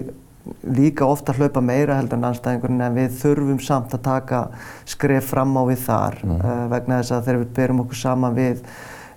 líka 0.64 1.04
ofta 1.04 1.32
að 1.32 1.42
hlaupa 1.42 1.60
meira 1.60 1.98
heldur 1.98 2.16
en 2.16 2.28
anstæðingurinn 2.30 2.84
en 2.86 2.94
við 2.96 3.18
þurfum 3.20 3.58
samt 3.60 3.94
að 3.94 4.06
taka 4.06 4.44
skref 4.88 5.26
fram 5.34 5.56
á 5.58 5.62
við 5.68 5.82
þar 5.88 6.20
mm. 6.22 6.38
uh, 6.38 6.62
vegna 6.70 7.02
þess 7.02 7.16
að 7.16 7.26
þegar 7.26 7.42
við 7.42 7.52
berum 7.58 7.82
okkur 7.84 8.00
saman 8.04 8.38
við 8.38 8.62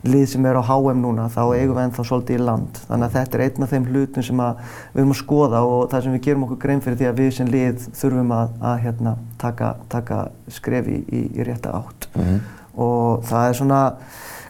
lið 0.03 0.23
sem 0.31 0.45
er 0.49 0.57
á 0.57 0.63
HM 0.65 1.01
núna 1.03 1.27
þá 1.29 1.41
eigum 1.53 1.75
við 1.75 1.83
ennþá 1.83 2.05
svolítið 2.07 2.39
í 2.39 2.45
land 2.45 2.79
þannig 2.87 3.05
að 3.07 3.17
þetta 3.17 3.37
er 3.37 3.43
einn 3.45 3.65
af 3.65 3.73
þeim 3.73 3.85
hlutum 3.91 4.25
sem 4.25 4.41
við 4.41 5.01
erum 5.01 5.13
að 5.13 5.19
skoða 5.19 5.61
og 5.67 5.83
það 5.91 6.03
sem 6.05 6.15
við 6.15 6.23
gerum 6.27 6.45
okkur 6.47 6.61
grein 6.63 6.81
fyrir 6.81 6.97
því 6.97 7.09
að 7.09 7.21
við 7.21 7.29
sem 7.37 7.51
lið 7.53 7.85
þurfum 7.99 8.33
að, 8.37 8.55
að 8.71 8.81
hérna, 8.85 9.13
taka, 9.41 9.69
taka 9.91 10.19
skrefi 10.49 10.97
í, 11.05 11.21
í 11.37 11.45
rétta 11.45 11.75
átt 11.77 12.09
mm 12.15 12.23
-hmm. 12.23 12.41
og 12.87 13.23
það 13.29 13.47
er 13.49 13.59
svona 13.61 13.81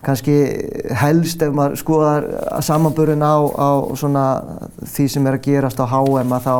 kannski 0.01 0.37
helst 0.97 1.43
ef 1.43 1.53
maður 1.53 1.77
skoðar 1.77 2.29
samanburðin 2.63 3.21
á, 3.21 3.37
á 3.43 3.69
svona 3.93 4.25
því 4.87 5.07
sem 5.09 5.27
er 5.27 5.37
að 5.37 5.45
gerast 5.49 5.83
á 5.83 5.85
HM 5.85 6.31
að 6.31 6.47
þá 6.47 6.55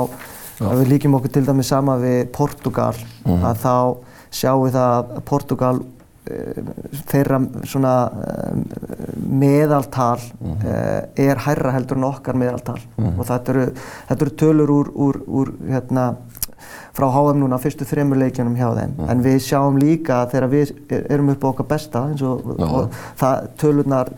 að 0.62 0.84
við 0.84 0.92
líkjum 0.94 1.16
okkur 1.18 1.34
til 1.34 1.46
dæmis 1.48 1.72
sama 1.72 1.98
við 1.98 2.28
Portugal 2.36 2.94
mm 2.94 3.32
-hmm. 3.32 3.46
að 3.50 3.56
þá 3.64 3.98
sjáum 4.32 4.64
við 4.66 4.74
það 4.78 4.94
að 4.94 5.22
Portugal 5.26 5.82
þeirra 7.10 7.40
svona 7.66 7.94
eh, 8.28 8.52
meðaltal 9.18 10.20
mm 10.22 10.52
-hmm. 10.52 11.08
er 11.16 11.38
hærra 11.48 11.72
heldur 11.72 11.98
en 11.98 12.04
okkar 12.04 12.36
meðaltal 12.36 12.78
mm 12.78 13.06
-hmm. 13.06 13.20
og 13.20 13.26
þetta 13.26 13.52
eru, 13.52 13.66
þetta 14.10 14.26
eru 14.26 14.36
tölur 14.36 14.70
úr, 14.70 14.92
úr, 14.94 15.22
úr 15.28 15.54
hérna, 15.70 16.16
frá 16.94 17.08
HM 17.10 17.40
núna 17.40 17.58
fyrstu 17.58 17.86
þremur 17.86 18.18
leikjunum 18.18 18.56
hjá 18.56 18.70
þeim 18.76 18.94
mm 18.98 19.10
en 19.10 19.24
við 19.24 19.40
sjáum 19.40 19.78
líka 19.80 20.26
þegar 20.32 20.50
við 20.50 20.74
erum 21.10 21.30
upp 21.30 21.44
á 21.44 21.48
okkar 21.52 21.68
besta 21.68 22.04
eins 22.10 22.22
og, 22.22 22.46
og 22.60 22.90
það 23.18 23.48
tölurnar 23.58 24.14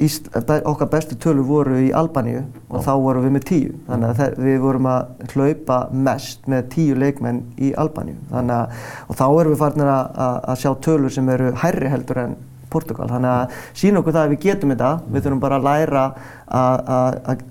okkar 0.00 0.90
bestu 0.92 1.18
tölur 1.20 1.46
voru 1.48 1.78
í 1.80 1.90
Albaníu 1.96 2.42
og 2.70 2.84
þá 2.86 2.92
vorum 3.04 3.26
við 3.26 3.34
með 3.36 3.46
tíu. 3.50 3.72
Þannig 3.88 4.22
að 4.24 4.38
við 4.46 4.58
vorum 4.64 4.88
að 4.90 5.32
hlaupa 5.34 5.80
mest 6.08 6.48
með 6.50 6.68
tíu 6.74 6.98
leikmenn 6.98 7.42
í 7.60 7.72
Albaníu. 7.78 8.16
Að 8.32 8.54
og 9.08 9.18
þá 9.18 9.26
erum 9.28 9.52
við 9.52 9.62
farinir 9.64 9.92
að, 9.92 10.22
að 10.52 10.62
sjá 10.62 10.70
tölur 10.86 11.14
sem 11.14 11.28
eru 11.34 11.52
hærri 11.60 11.92
heldur 11.92 12.24
en 12.24 12.38
Portugal 12.70 13.08
þannig 13.10 13.30
að 13.34 13.62
sína 13.80 14.00
okkur 14.00 14.14
það 14.14 14.26
að 14.26 14.34
við 14.34 14.44
getum 14.46 14.74
þetta. 14.74 14.90
Við 15.10 15.24
þurfum 15.26 15.42
bara 15.42 15.58
að 15.58 15.66
læra 15.68 16.04
að 16.60 17.48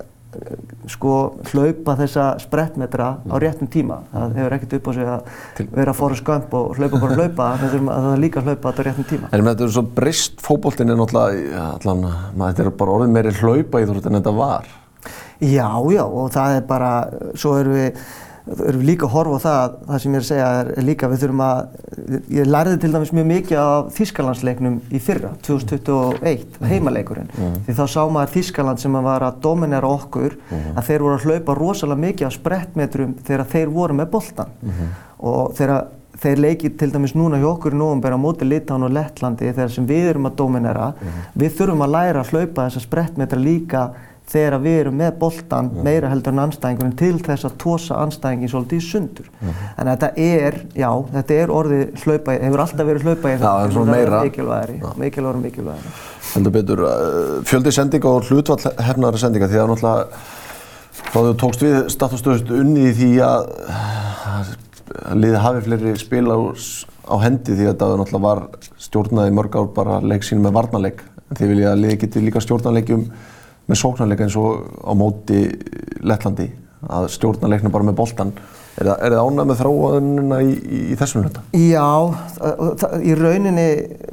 sko 0.89 1.13
hlaupa 1.49 1.95
þessa 1.97 2.25
sprettmetra 2.43 3.07
á 3.25 3.35
réttum 3.41 3.69
tíma. 3.71 4.03
Það 4.11 4.35
hefur 4.37 4.55
ekkert 4.57 4.75
upp 4.77 4.89
á 4.89 4.91
sig 4.93 5.09
að 5.09 5.31
vera 5.73 5.93
að 5.93 5.97
fóra 5.97 6.19
skömp 6.19 6.53
og 6.59 6.77
hlaupa 6.77 7.01
bara 7.01 7.17
hlaupa, 7.17 7.47
það 7.63 8.09
er 8.11 8.21
líka 8.21 8.41
að 8.41 8.51
hlaupa 8.51 8.69
þetta 8.69 8.85
á 8.85 8.87
réttum 8.89 9.09
tíma. 9.09 9.31
En 9.33 9.45
þetta 9.49 9.65
er 9.65 9.73
svo 9.73 9.85
brist 9.97 10.43
fókbóltinn 10.45 10.93
er 10.93 10.99
náttúrulega, 10.99 11.65
allan, 11.79 12.05
þetta 12.43 12.65
er 12.65 12.71
bara 12.83 12.95
orðið 12.99 13.15
meiri 13.17 13.35
hlaupa 13.41 13.81
í 13.81 13.89
þú 13.89 13.97
veist 13.97 14.09
en 14.09 14.19
þetta 14.19 14.35
var. 14.37 14.71
Já, 15.39 15.69
já 15.95 16.03
og 16.03 16.33
það 16.35 16.57
er 16.59 16.65
bara, 16.67 16.93
svo 17.39 17.55
erum 17.57 17.77
við 17.79 18.03
erum 18.49 18.81
við 18.81 18.87
líka 18.87 19.07
að 19.07 19.13
horfa 19.13 19.37
á 19.37 19.41
það, 19.43 19.75
það 19.89 20.01
sem 20.03 20.13
ég 20.13 20.19
er 20.19 20.23
að 20.23 20.29
segja 20.29 20.47
er 20.61 20.87
líka 20.87 21.09
við 21.11 21.21
þurfum 21.23 21.43
að, 21.45 21.59
ég 22.33 22.49
lærði 22.49 22.79
til 22.81 22.91
dæmis 22.93 23.11
mjög 23.15 23.27
mikið 23.29 23.61
af 23.63 23.91
Þískalandsleiknum 23.97 24.79
í 24.89 25.01
fyrra, 25.03 25.31
2021, 25.45 26.47
mm. 26.57 26.65
heimaleikurinn. 26.71 27.29
Mm. 27.35 27.59
Því 27.67 27.77
þá 27.77 27.83
sá 27.93 28.01
maður 28.15 28.33
Þískaland 28.37 28.81
sem 28.81 28.97
var 29.09 29.27
að 29.27 29.39
dominera 29.45 29.93
okkur, 29.99 30.39
mm. 30.49 30.65
að 30.73 30.89
þeir 30.89 31.05
voru 31.05 31.19
að 31.19 31.29
hlaupa 31.29 31.57
rosalega 31.59 32.05
mikið 32.07 32.29
á 32.29 32.31
sprettmetrum 32.39 33.15
þegar 33.27 33.47
þeir 33.53 33.73
voru 33.77 33.99
með 34.01 34.11
boltan. 34.17 34.59
-hmm. 34.63 34.91
Og 35.29 35.55
þegar 35.57 35.87
þeir 36.19 36.41
leikið 36.43 36.77
til 36.79 36.91
dæmis 36.91 37.15
núna 37.15 37.39
hjá 37.39 37.47
okkur 37.53 37.75
bara 38.01 38.15
á 38.15 38.19
móti 38.19 38.47
Litáin 38.47 38.83
og 38.83 38.91
Lettlandi 38.91 39.53
þegar 39.53 39.71
sem 39.71 39.85
við 39.87 40.09
erum 40.09 40.25
að 40.25 40.35
dominera, 40.35 40.93
-hmm. 40.93 41.31
við 41.33 41.55
þurfum 41.57 41.81
að 41.81 41.93
læra 41.95 42.19
að 42.21 42.31
hlaupa 42.31 42.67
þessa 42.67 42.79
sprettmetra 42.79 43.39
líka 43.39 43.91
þegar 44.29 44.57
við 44.63 44.77
erum 44.83 44.97
með 44.99 45.15
boltan 45.21 45.69
mm. 45.71 45.85
meira 45.85 46.09
heldur 46.11 46.35
en 46.35 46.43
anstæðingurinn 46.45 46.97
til 46.99 47.15
þess 47.25 47.47
að 47.49 47.55
tósa 47.63 47.97
anstæðingin 48.03 48.51
svolítið 48.51 48.81
í 48.81 48.85
sundur. 48.85 49.29
Mm. 49.39 49.55
Þannig 49.77 49.93
að 49.93 49.95
þetta 49.95 50.09
er, 50.25 50.59
já, 50.77 50.89
þetta 51.15 51.37
er 51.39 51.53
orðið 51.55 52.03
hlaupæði, 52.03 52.43
hefur 52.45 52.63
alltaf 52.65 52.89
verið 52.89 53.07
hlaupæði 53.07 53.39
þetta, 53.39 53.53
en 53.63 53.73
það 53.77 53.95
er 53.95 54.13
mikilvægari, 54.29 54.77
mikilvægari, 55.03 55.43
mikilvægari. 55.47 55.95
Heldur 56.29 56.55
betur, 56.59 56.83
uh, 56.85 57.39
fjöldi 57.49 57.73
sendinga 57.73 58.11
og 58.11 58.29
hlutvall 58.29 58.75
hernaðara 58.77 59.23
sendinga 59.23 59.49
því 59.49 59.63
að 59.63 59.71
náttúrulega 59.73 60.21
þá 61.09 61.17
þú 61.17 61.33
tókst 61.41 61.65
við 61.65 61.77
statustöðust 61.93 62.53
unni 62.53 62.91
því 62.93 63.09
að, 63.25 63.49
að 64.35 64.53
liði 65.23 65.41
hafi 65.41 65.65
fleiri 65.65 65.95
spil 65.97 66.27
á, 66.29 66.37
á 67.09 67.15
hendi 67.23 67.57
því 67.57 67.71
að 67.71 67.79
það 67.81 67.95
náttúrulega 68.03 68.25
var 68.27 68.43
stjórnaði 68.85 69.35
mörg 69.39 69.57
ár 69.57 69.73
bara 69.73 69.97
leik 70.05 70.27
sín 70.27 70.43
með 70.43 70.55
varnarleik. 70.59 71.03
Þið 71.33 71.51
vilja 71.53 71.73
að 71.73 71.83
liði 71.83 71.99
geti 72.03 72.23
líka 72.25 72.41
stjórnarleikjum 72.45 73.03
með 73.69 73.81
sóknarleika 73.83 74.25
eins 74.25 74.37
og 74.39 74.65
á 74.81 74.91
móti 74.97 75.43
Lettlandi 76.01 76.49
að 76.89 77.09
stjórna 77.11 77.49
leikna 77.51 77.71
bara 77.73 77.87
með 77.89 77.97
boltan. 77.99 78.31
Er 78.79 78.87
það, 78.87 79.01
það 79.03 79.21
ánæg 79.27 79.47
með 79.49 79.57
þróaðununa 79.59 80.37
í, 80.39 80.51
í, 80.55 80.77
í 80.93 80.97
þessum 80.99 81.25
hluta? 81.25 81.41
Já, 81.59 81.87
í 83.03 83.15
rauninni, 83.19 83.65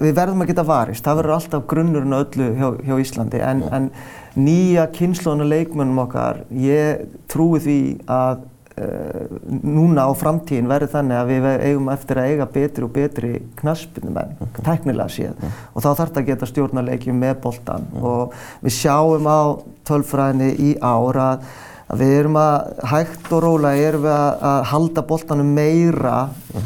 við 0.03 0.17
verðum 0.17 0.43
að 0.43 0.51
geta 0.51 0.65
varist. 0.67 1.05
Það 1.07 1.21
verður 1.21 1.37
alltaf 1.37 1.69
grunnurinn 1.71 2.17
öllu 2.19 2.49
hjá, 2.59 2.67
hjá 2.89 2.97
Íslandi 3.05 3.43
en, 3.47 3.63
en 3.71 3.89
nýja 4.35 4.89
kynnslóðuna 4.97 5.47
leikmönnum 5.53 6.03
okkar, 6.03 6.43
ég 6.51 7.07
trúi 7.31 7.63
því 7.63 7.79
að 8.11 8.43
núna 8.77 10.05
á 10.05 10.13
framtíðin 10.13 10.67
verður 10.69 10.91
þannig 10.93 11.17
að 11.17 11.31
við 11.31 11.47
eigum 11.65 11.87
eftir 11.95 12.19
að 12.21 12.33
eiga 12.33 12.47
betri 12.53 12.85
og 12.85 12.91
betri 12.93 13.31
knaspunumenn, 13.57 14.35
okay. 14.37 14.65
tæknilega 14.67 15.15
séð 15.15 15.31
okay. 15.33 15.55
og 15.73 15.81
þá 15.81 15.89
þarf 15.89 16.03
þetta 16.11 16.23
að 16.23 16.29
geta 16.29 16.49
stjórnarleikjum 16.51 17.23
með 17.23 17.39
boltan 17.47 17.87
okay. 17.95 18.11
og 18.11 18.67
við 18.67 18.77
sjáum 18.77 19.31
á 19.33 19.41
tölfræðinni 19.89 20.51
í 20.61 20.75
ára 20.85 21.31
að 21.31 21.49
við 21.95 22.13
erum 22.17 22.37
að 22.41 22.81
hægt 22.91 23.29
og 23.31 23.43
rólega 23.45 23.89
erum 23.89 24.03
við 24.03 24.13
að, 24.13 24.41
að 24.49 24.65
halda 24.73 25.03
boltanum 25.07 25.51
meira 25.55 26.15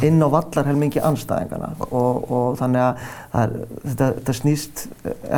inn 0.07 0.23
á 0.25 0.29
vallarhelmingi 0.33 1.03
anstæðingana 1.05 1.69
og, 1.91 2.23
og 2.25 2.47
þannig 2.57 2.85
að, 2.87 3.03
að 3.37 3.57
þetta, 3.85 4.07
þetta 4.17 4.35
snýst 4.39 4.85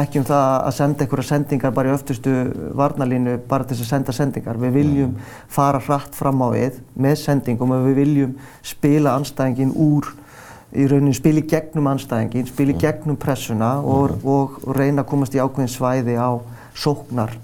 ekki 0.02 0.20
um 0.20 0.26
það 0.28 0.46
að 0.52 0.76
senda 0.76 1.02
einhverja 1.04 1.28
sendingar 1.32 1.74
bara 1.74 1.90
í 1.90 1.96
öftustu 1.96 2.34
varnalínu 2.78 3.34
bara 3.50 3.66
til 3.66 3.74
þess 3.74 3.88
að 3.88 3.90
senda 3.96 4.14
sendingar. 4.14 4.60
Við 4.62 4.76
viljum 4.78 5.16
fara 5.50 5.80
hratt 5.82 6.14
fram 6.14 6.44
á 6.46 6.48
við 6.54 6.78
með 6.94 7.16
sendingum 7.24 7.74
og 7.74 7.88
við 7.88 7.98
viljum 8.04 8.36
spila 8.74 9.16
anstæðingin 9.18 9.74
úr 9.74 10.12
í 10.72 10.86
rauninu 10.88 11.16
spili 11.16 11.42
gegnum 11.44 11.90
anstæðingin, 11.90 12.46
spili 12.48 12.76
gegnum 12.78 13.18
pressuna 13.20 13.74
og, 13.82 14.14
og, 14.22 14.62
og 14.62 14.78
reyna 14.78 15.02
að 15.02 15.10
komast 15.10 15.34
í 15.34 15.42
ákveðin 15.42 15.74
svæði 15.74 16.14
á 16.16 16.38
sóknar 16.72 17.34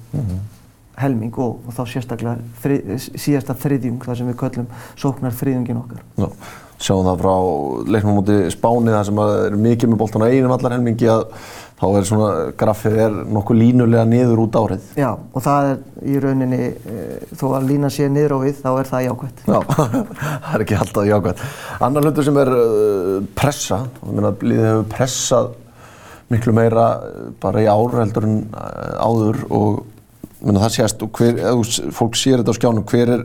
helming 1.02 1.34
og, 1.42 1.60
og 1.66 1.76
þá 1.76 1.82
sérstaklega 1.92 2.38
þrið, 2.62 2.96
síðasta 3.14 3.56
þriðjung 3.58 4.00
þar 4.06 4.18
sem 4.20 4.32
við 4.32 4.40
köllum 4.42 4.72
sóknar 4.98 5.36
þriðjungin 5.38 5.80
okkar. 5.82 6.02
Já, 6.18 6.28
sjáum 6.78 7.06
það 7.06 7.22
frá 7.22 7.34
leiknum 7.94 8.18
mútið 8.20 8.44
Spáni 8.54 8.94
þar 8.94 9.08
sem 9.08 9.22
er 9.24 9.56
mikið 9.68 9.92
með 9.92 10.02
boltan 10.02 10.26
á 10.26 10.30
einum 10.30 10.54
allar 10.54 10.76
helmingi 10.76 11.10
að 11.12 11.24
þá 11.78 11.86
er 11.94 12.06
svona 12.08 12.30
graffið 12.58 12.96
er 13.04 13.16
nokkuð 13.36 13.60
línulega 13.60 14.06
niður 14.08 14.42
út 14.46 14.58
árið. 14.58 14.88
Já 14.98 15.10
og 15.14 15.44
það 15.44 15.68
er 15.68 16.08
í 16.10 16.16
rauninni 16.24 16.58
e, 16.66 17.04
þó 17.38 17.44
að 17.52 17.68
lína 17.70 17.90
sé 17.94 18.08
niður 18.10 18.34
á 18.34 18.38
við 18.42 18.58
þá 18.64 18.68
er 18.72 18.90
það 18.90 19.04
jákvæmt. 19.06 19.44
Já, 19.46 19.58
það 20.48 20.50
er 20.56 20.64
ekki 20.66 20.78
alltaf 20.78 21.08
jákvæmt. 21.12 21.44
Annar 21.86 22.08
hlutur 22.08 22.26
sem 22.26 22.40
er 22.42 22.50
uh, 22.56 23.14
pressa, 23.38 23.80
þannig 24.02 24.28
að 24.30 24.44
liðið 24.50 24.68
hefur 24.72 24.90
pressað 24.96 25.52
miklu 26.28 26.52
meira 26.56 26.88
bara 27.40 27.62
í 27.62 27.70
ár 27.70 27.94
heldur 28.02 28.26
en 28.28 28.42
áður 28.98 29.44
og 29.54 29.78
Menna, 30.42 30.66
það 30.66 30.76
sést 30.76 31.00
og 31.02 31.18
hver, 31.18 31.40
fólk 31.96 32.18
sér 32.18 32.42
þetta 32.42 32.54
á 32.54 32.58
skjánum, 32.58 32.84
hver 32.88 33.10
er, 33.16 33.24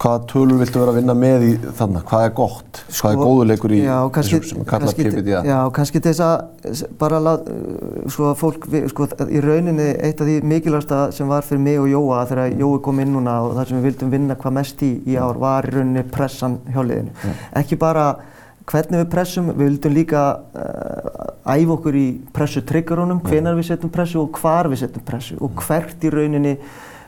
hvaða 0.00 0.20
tölur 0.30 0.60
viltu 0.60 0.80
vera 0.80 0.92
að 0.94 0.98
vinna 1.00 1.14
með 1.16 1.42
í 1.44 1.50
þarna, 1.76 2.00
hvað 2.08 2.24
er 2.24 2.34
gott, 2.36 2.80
sko, 2.86 3.00
hvað 3.02 3.12
er 3.12 3.20
góðuleikur 3.20 3.74
í 3.76 3.80
þessu 4.14 4.40
sem 4.48 4.66
kallar 4.68 4.96
PPD? 4.96 5.32
Já, 5.48 5.56
kannski 5.76 6.02
þess 6.04 6.22
að 6.24 6.84
bara 7.00 7.20
láta, 7.24 7.56
sko, 8.12 8.32
fólk, 8.40 8.68
sko, 8.92 9.08
í 9.28 9.42
rauninni 9.44 9.90
eitt 9.96 10.20
af 10.20 10.28
því 10.28 10.38
mikilvægsta 10.52 11.02
sem 11.16 11.28
var 11.28 11.44
fyrir 11.44 11.64
mig 11.64 11.80
og 11.82 11.88
Jóa 11.92 12.22
þegar 12.30 12.56
Jói 12.62 12.80
kom 12.84 13.00
inn 13.04 13.12
núna 13.16 13.38
og 13.44 13.56
það 13.58 13.70
sem 13.72 13.80
við 13.80 13.88
vildum 13.90 14.12
vinna 14.16 14.38
hvað 14.40 14.56
mest 14.60 14.84
í 14.86 14.90
í 15.08 15.20
ár 15.20 15.40
var 15.40 15.68
í 15.68 15.74
rauninni 15.76 16.04
pressan 16.12 16.60
hjá 16.68 16.80
liðinu. 16.80 17.16
Mm. 17.16 17.40
Ekki 17.60 17.80
bara 17.80 18.06
hvernig 18.70 19.02
við 19.02 19.10
pressum, 19.12 19.50
við 19.52 19.66
vildum 19.66 19.96
líka 19.96 20.22
uh, 20.38 21.30
æfa 21.50 21.74
okkur 21.76 21.98
í 21.98 22.06
pressutryggarunum, 22.36 23.22
hvenar 23.26 23.58
við 23.58 23.70
setjum 23.72 23.92
pressu 23.94 24.20
og 24.22 24.38
hvar 24.38 24.70
við 24.70 24.84
setjum 24.84 25.06
pressu 25.06 25.38
og 25.42 25.58
hvert 25.64 26.06
í 26.06 26.12
rauninni 26.14 26.54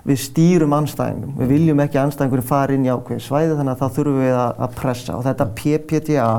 við 0.08 0.18
stýrum 0.18 0.74
anstæðingum. 0.74 1.36
Við 1.38 1.52
viljum 1.54 1.82
ekki 1.84 1.98
að 1.98 2.08
anstæðingurinn 2.08 2.48
fari 2.48 2.78
inn 2.78 2.88
í 2.88 2.90
ákveði 2.90 3.22
svæði 3.22 3.58
þannig 3.58 3.76
að 3.76 3.82
þá 3.82 3.98
þurfum 3.98 4.18
við 4.18 4.34
að, 4.34 4.56
að 4.66 4.74
pressa. 4.80 5.18
Og 5.18 5.26
þetta 5.28 5.46
PPTA 5.60 6.30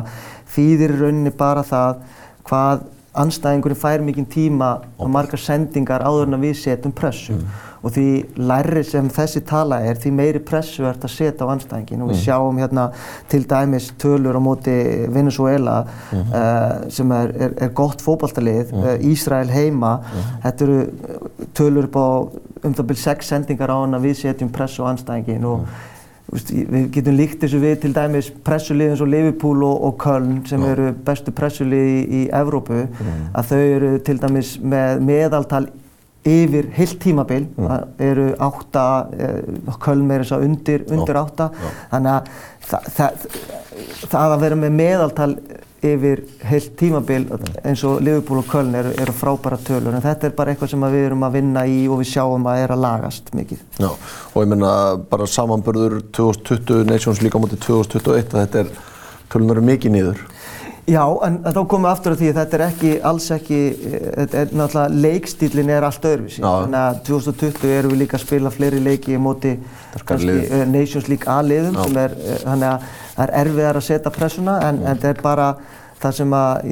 þýðir 0.55 0.95
í 0.95 0.99
rauninni 0.99 1.33
bara 1.39 1.63
það 1.67 2.01
hvað 2.49 2.83
anstæðingurinn 3.13 3.78
fær 3.78 4.02
mikinn 4.02 4.26
tíma 4.30 4.71
og 4.97 5.12
margar 5.13 5.41
sendingar 5.41 6.02
áður 6.02 6.32
en 6.32 6.41
við 6.41 6.56
setjum 6.63 6.95
pressu. 6.97 7.38
Og 7.84 7.91
því 7.93 8.06
lærri 8.39 8.82
sem 8.88 9.10
þessi 9.12 9.41
tala 9.45 9.82
er 9.84 9.99
því 9.99 10.12
meiri 10.15 10.41
pressu 10.47 10.86
ert 10.88 11.04
að 11.04 11.13
setja 11.13 11.45
á 11.45 11.52
anstæðingin 11.54 12.06
og 12.06 12.13
við 12.13 12.21
sjáum 12.23 12.62
hérna 12.62 12.88
til 13.30 13.43
dæmis 13.49 13.91
tölur 13.99 14.39
á 14.39 14.41
móti 14.41 14.76
Venezuela 15.13 15.82
uh, 15.84 16.88
sem 16.89 17.12
er, 17.12 17.36
er, 17.36 17.58
er 17.67 17.73
gott 17.76 18.02
fótballtalið, 18.02 18.71
uh, 18.71 18.95
Ísrael 19.12 19.52
heima. 19.52 19.97
Þetta 20.45 20.67
eru 20.67 20.80
uh, 20.80 21.47
tölur 21.54 21.89
upp 21.91 21.99
á 21.99 22.08
um 22.63 22.71
það 22.73 22.88
byrj 22.93 23.04
sex 23.04 23.34
sendingar 23.34 23.73
á 23.76 23.78
hann 23.84 23.97
að 23.97 24.08
við 24.08 24.21
setjum 24.23 24.54
pressu 24.56 24.88
á 24.88 24.91
anstæðingin 24.93 25.49
og 25.49 25.65
veist, 25.67 25.92
við 26.33 26.89
getum 26.95 27.17
líkt 27.17 27.43
þessu 27.43 27.61
við 27.61 27.75
til 27.83 27.93
dæmis 27.95 28.31
pressulið 28.45 28.93
eins 28.93 29.03
og 29.05 29.11
Liverpool 29.11 29.63
og, 29.67 29.77
og 29.87 29.95
Köln 30.01 30.41
sem 30.49 30.63
eru 30.65 30.91
bestu 31.05 31.33
pressulið 31.35 31.89
í, 31.91 32.01
í 32.03 32.21
Evrópu. 32.33 32.85
Að 33.33 33.49
þau 33.51 33.61
eru 33.61 33.93
til 34.07 34.17
dæmis 34.21 34.55
með 34.59 35.03
meðaltal 35.07 35.65
yfir 36.23 36.69
heilt 36.77 36.99
tímabil. 37.03 37.47
Það 37.57 38.03
eru 38.07 38.29
átta, 38.47 38.85
eh, 39.17 39.75
Köln 39.83 40.07
meira 40.07 40.23
þess 40.23 40.37
að 40.37 40.47
undir, 40.47 40.85
undir 40.89 41.19
átta. 41.19 41.49
Þannig 41.91 42.13
að 42.13 42.31
það, 42.69 42.89
það, 42.97 43.27
það 44.07 44.37
að 44.37 44.45
vera 44.47 44.59
með 44.63 44.75
meðaltal 44.79 45.31
yfir 45.83 46.21
heilt 46.47 46.71
tímabil 46.79 47.25
eins 47.63 47.83
og 47.87 48.01
Liverpool 48.03 48.41
og 48.41 48.47
Köln 48.49 48.75
eru, 48.79 48.93
eru 49.03 49.15
frábæra 49.15 49.59
tölur 49.67 49.95
en 49.95 50.03
þetta 50.03 50.29
er 50.29 50.35
bara 50.37 50.53
eitthvað 50.53 50.73
sem 50.73 50.85
við 50.95 51.07
erum 51.09 51.25
að 51.27 51.37
vinna 51.37 51.65
í 51.67 51.83
og 51.87 52.01
við 52.01 52.11
sjáum 52.13 52.47
að 52.49 52.63
er 52.63 52.75
að 52.75 52.83
lagast 52.85 53.33
mikið. 53.35 53.61
Já, 53.83 53.89
og 53.89 54.39
ég 54.39 54.51
menna 54.53 54.73
bara 55.11 55.29
samanbörður 55.29 55.99
2020 56.15 56.87
Nations 56.89 57.23
League 57.23 57.35
á 57.35 57.43
móti 57.43 57.59
2021 57.59 58.33
að 58.33 58.45
þetta 58.45 58.63
er 58.63 58.73
tölunar 59.33 59.59
eru 59.59 59.67
mikið 59.67 59.95
niður. 59.97 60.23
Já, 60.83 61.03
en 61.23 61.37
þá 61.45 61.59
komum 61.71 61.85
við 61.87 61.93
aftur 61.93 62.11
á 62.11 62.19
því 62.19 62.29
að 62.29 62.37
þetta 62.41 62.57
er 62.57 62.63
ekki, 62.65 62.89
alls 63.07 63.27
ekki, 63.31 63.59
þetta 64.03 64.39
er 64.41 64.49
náttúrulega, 64.51 65.03
leikstílinn 65.05 65.71
er 65.71 65.85
allt 65.87 66.07
öðruvísi. 66.09 66.41
Þannig 66.43 66.79
að 66.81 66.99
2020 67.07 67.71
erum 67.77 67.93
við 67.93 68.01
líka 68.01 68.17
að 68.17 68.25
spila 68.25 68.51
fleiri 68.51 68.81
leiki 68.83 69.15
í 69.15 69.21
móti 69.21 69.53
kannski 70.03 70.35
uh, 70.41 70.65
Nations 70.67 71.07
League 71.07 71.31
A-liðum 71.31 71.79
sem 71.79 72.01
er, 72.03 72.17
uh, 72.19 72.35
þannig 72.43 72.69
að 72.73 72.91
það 73.13 73.23
er 73.23 73.33
erfiðar 73.45 73.79
að 73.79 73.87
setja 73.87 74.13
pressuna 74.17 74.57
en, 74.67 74.83
en 74.83 74.99
þetta 74.99 75.13
er 75.13 75.23
bara 75.23 75.49
það 76.03 76.19
sem 76.19 76.35
að 76.35 76.69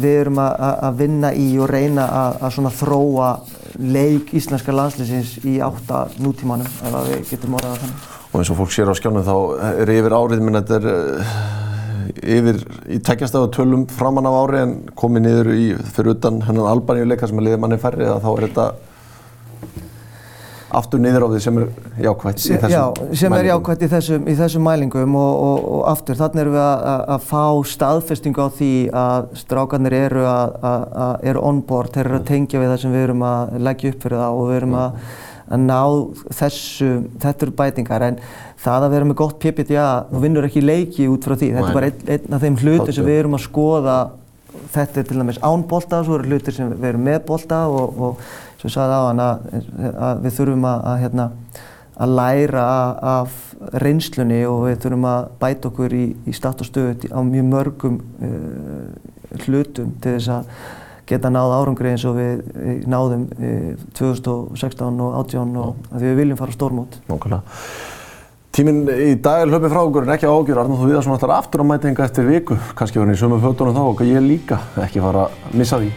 við 0.00 0.10
erum 0.14 0.40
að, 0.40 0.66
að 0.88 1.00
vinna 1.04 1.36
í 1.36 1.48
og 1.60 1.68
reyna 1.68 2.10
að, 2.24 2.40
að 2.40 2.56
svona 2.56 2.76
þróa 2.80 3.30
leik 3.76 4.32
íslenska 4.40 4.72
landslýsins 4.72 5.36
í 5.44 5.58
átta 5.60 6.06
nútímanum 6.16 6.80
ef 6.88 7.00
við 7.10 7.26
getum 7.34 7.60
orðað 7.60 7.76
að 7.76 7.82
þannig. 7.84 8.12
Og 8.30 8.38
eins 8.40 8.50
og 8.54 8.60
fólk 8.62 8.72
sér 8.72 8.88
á 8.88 8.94
skjánum 8.96 9.26
þá 9.26 9.36
er 9.82 9.92
yfir 9.98 10.16
árið 10.16 10.46
minn 10.46 10.56
þetta 10.62 10.80
er 10.80 11.59
yfir 12.18 12.60
í 12.90 13.00
tækjastafu 13.06 13.50
tölum 13.54 13.86
framann 13.90 14.28
af 14.28 14.38
ári 14.42 14.62
en 14.64 14.76
komið 14.98 15.26
niður 15.26 15.50
í 15.54 15.66
fyrir 15.94 16.16
utan 16.16 16.42
hennan 16.46 16.70
Albaníuleika 16.70 17.28
sem 17.30 17.40
er 17.40 17.48
liðið 17.48 17.64
manni 17.64 17.80
færri 17.82 18.08
að 18.08 18.24
þá 18.24 18.30
er 18.32 18.46
þetta 18.48 18.70
aftur 20.70 21.00
niður 21.02 21.26
á 21.26 21.28
því 21.32 21.40
sem 21.42 21.58
er 21.60 21.66
jákvæmt 22.04 22.40
í 22.40 22.58
þessum 22.62 22.74
Já, 22.74 23.14
sem 23.22 23.34
er 23.36 23.48
jákvæmt 23.48 23.82
í 23.82 23.88
þessum, 23.90 24.28
í 24.30 24.34
þessum 24.38 24.66
mælingum 24.66 25.16
og, 25.18 25.32
og, 25.46 25.64
og 25.74 25.80
aftur 25.90 26.18
þannig 26.20 26.44
erum 26.44 26.56
við 26.56 26.62
að, 26.66 27.02
að 27.14 27.24
fá 27.30 27.44
staðfestingu 27.72 28.46
á 28.46 28.48
því 28.58 28.70
að 29.00 29.26
strákarnir 29.40 29.96
eru, 29.98 30.22
að, 30.30 30.54
að, 30.70 31.16
eru 31.32 31.42
on 31.50 31.64
board, 31.66 31.90
þeir 31.96 32.06
eru 32.06 32.20
að 32.20 32.28
tengja 32.30 32.62
við 32.62 32.72
það 32.72 32.80
sem 32.84 32.94
við 32.94 33.06
erum 33.08 33.26
að 33.26 33.58
leggja 33.66 33.94
upp 33.94 34.06
fyrir 34.06 34.22
það 34.22 34.38
og 34.38 34.50
við 34.50 34.60
erum 34.60 34.78
að, 34.84 35.02
að 35.50 35.66
ná 35.66 35.80
þessu, 36.38 36.90
þetta 37.24 37.46
eru 37.48 37.56
bætingar. 37.58 38.06
En 38.06 38.22
það 38.60 38.86
að 38.86 38.94
vera 38.94 39.08
með 39.08 39.18
gott 39.20 39.38
PPTA, 39.40 39.88
þú 40.10 40.22
vinnur 40.24 40.48
ekki 40.48 40.62
leiki 40.64 41.08
út 41.10 41.26
frá 41.26 41.36
því, 41.36 41.50
þetta 41.56 41.70
er 41.70 41.78
bara 41.78 41.90
einn, 41.90 42.04
einn 42.14 42.36
af 42.36 42.44
þeim 42.44 42.58
hluti 42.60 42.94
sem 42.96 43.06
við 43.06 43.20
erum 43.22 43.38
að 43.38 43.46
skoða. 43.46 43.98
Þetta 44.70 45.00
er 45.00 45.06
til 45.06 45.18
dæmis 45.20 45.38
án 45.46 45.62
bolta, 45.70 46.00
svo 46.04 46.18
eru 46.18 46.30
hlutir 46.30 46.54
sem 46.54 46.72
við 46.74 46.88
erum 46.90 47.04
með 47.06 47.20
bolta 47.28 47.60
og, 47.70 48.00
og 48.02 48.24
sem 48.60 48.68
ég 48.68 48.74
sagði 48.74 48.98
á 48.98 49.02
hann 49.06 49.22
að, 49.24 49.46
að 50.08 50.24
við 50.24 50.34
þurfum 50.36 50.66
að, 50.68 50.82
að, 50.90 50.98
hérna, 51.04 51.26
að 52.00 52.14
læra 52.18 52.64
af 53.12 53.38
reynslunni 53.84 54.40
og 54.48 54.66
við 54.66 54.76
þurfum 54.84 55.06
að 55.08 55.30
bæta 55.40 55.70
okkur 55.70 55.96
í, 55.96 56.04
í 56.26 56.34
start 56.36 56.64
og 56.64 56.68
stöðu 56.68 57.12
á 57.14 57.20
mjög 57.24 57.48
mörgum 57.54 58.00
uh, 58.26 59.40
hlutum 59.46 59.94
til 60.02 60.16
þess 60.18 60.34
að 60.34 60.52
geta 61.10 61.30
náð 61.32 61.54
árangri 61.56 61.94
eins 61.94 62.04
og 62.08 62.18
við, 62.18 62.44
við 62.56 62.84
náðum 62.90 63.24
uh, 63.38 63.86
2016 63.96 65.00
og 65.06 65.16
2018 65.30 65.56
og 65.62 65.88
að 65.94 66.06
við 66.08 66.20
viljum 66.24 66.42
fara 66.42 66.58
stórmót. 66.58 67.00
Nákvæmlega. 67.08 67.98
Tíminn 68.50 68.80
í 68.90 69.12
dag 69.22 69.44
er 69.44 69.50
hlöpið 69.52 69.70
frá 69.70 69.80
okkur 69.84 70.06
en 70.08 70.10
ekki 70.16 70.26
ágjur, 70.26 70.58
Arnóð 70.58 70.80
þú 70.82 70.86
viðar 70.88 71.04
svona 71.06 71.36
aftur 71.36 71.62
á 71.62 71.70
mætinga 71.70 72.02
eftir 72.02 72.26
viku, 72.26 72.56
kannski 72.74 72.98
verður 72.98 73.14
í 73.14 73.20
sömu 73.20 73.38
fötunum 73.44 73.76
þá 73.76 73.82
og 73.84 74.02
ég 74.02 74.24
líka. 74.26 74.58
Ekki 74.82 75.04
fara 75.04 75.28
að 75.28 75.54
missa 75.60 75.78
því. 75.78 75.92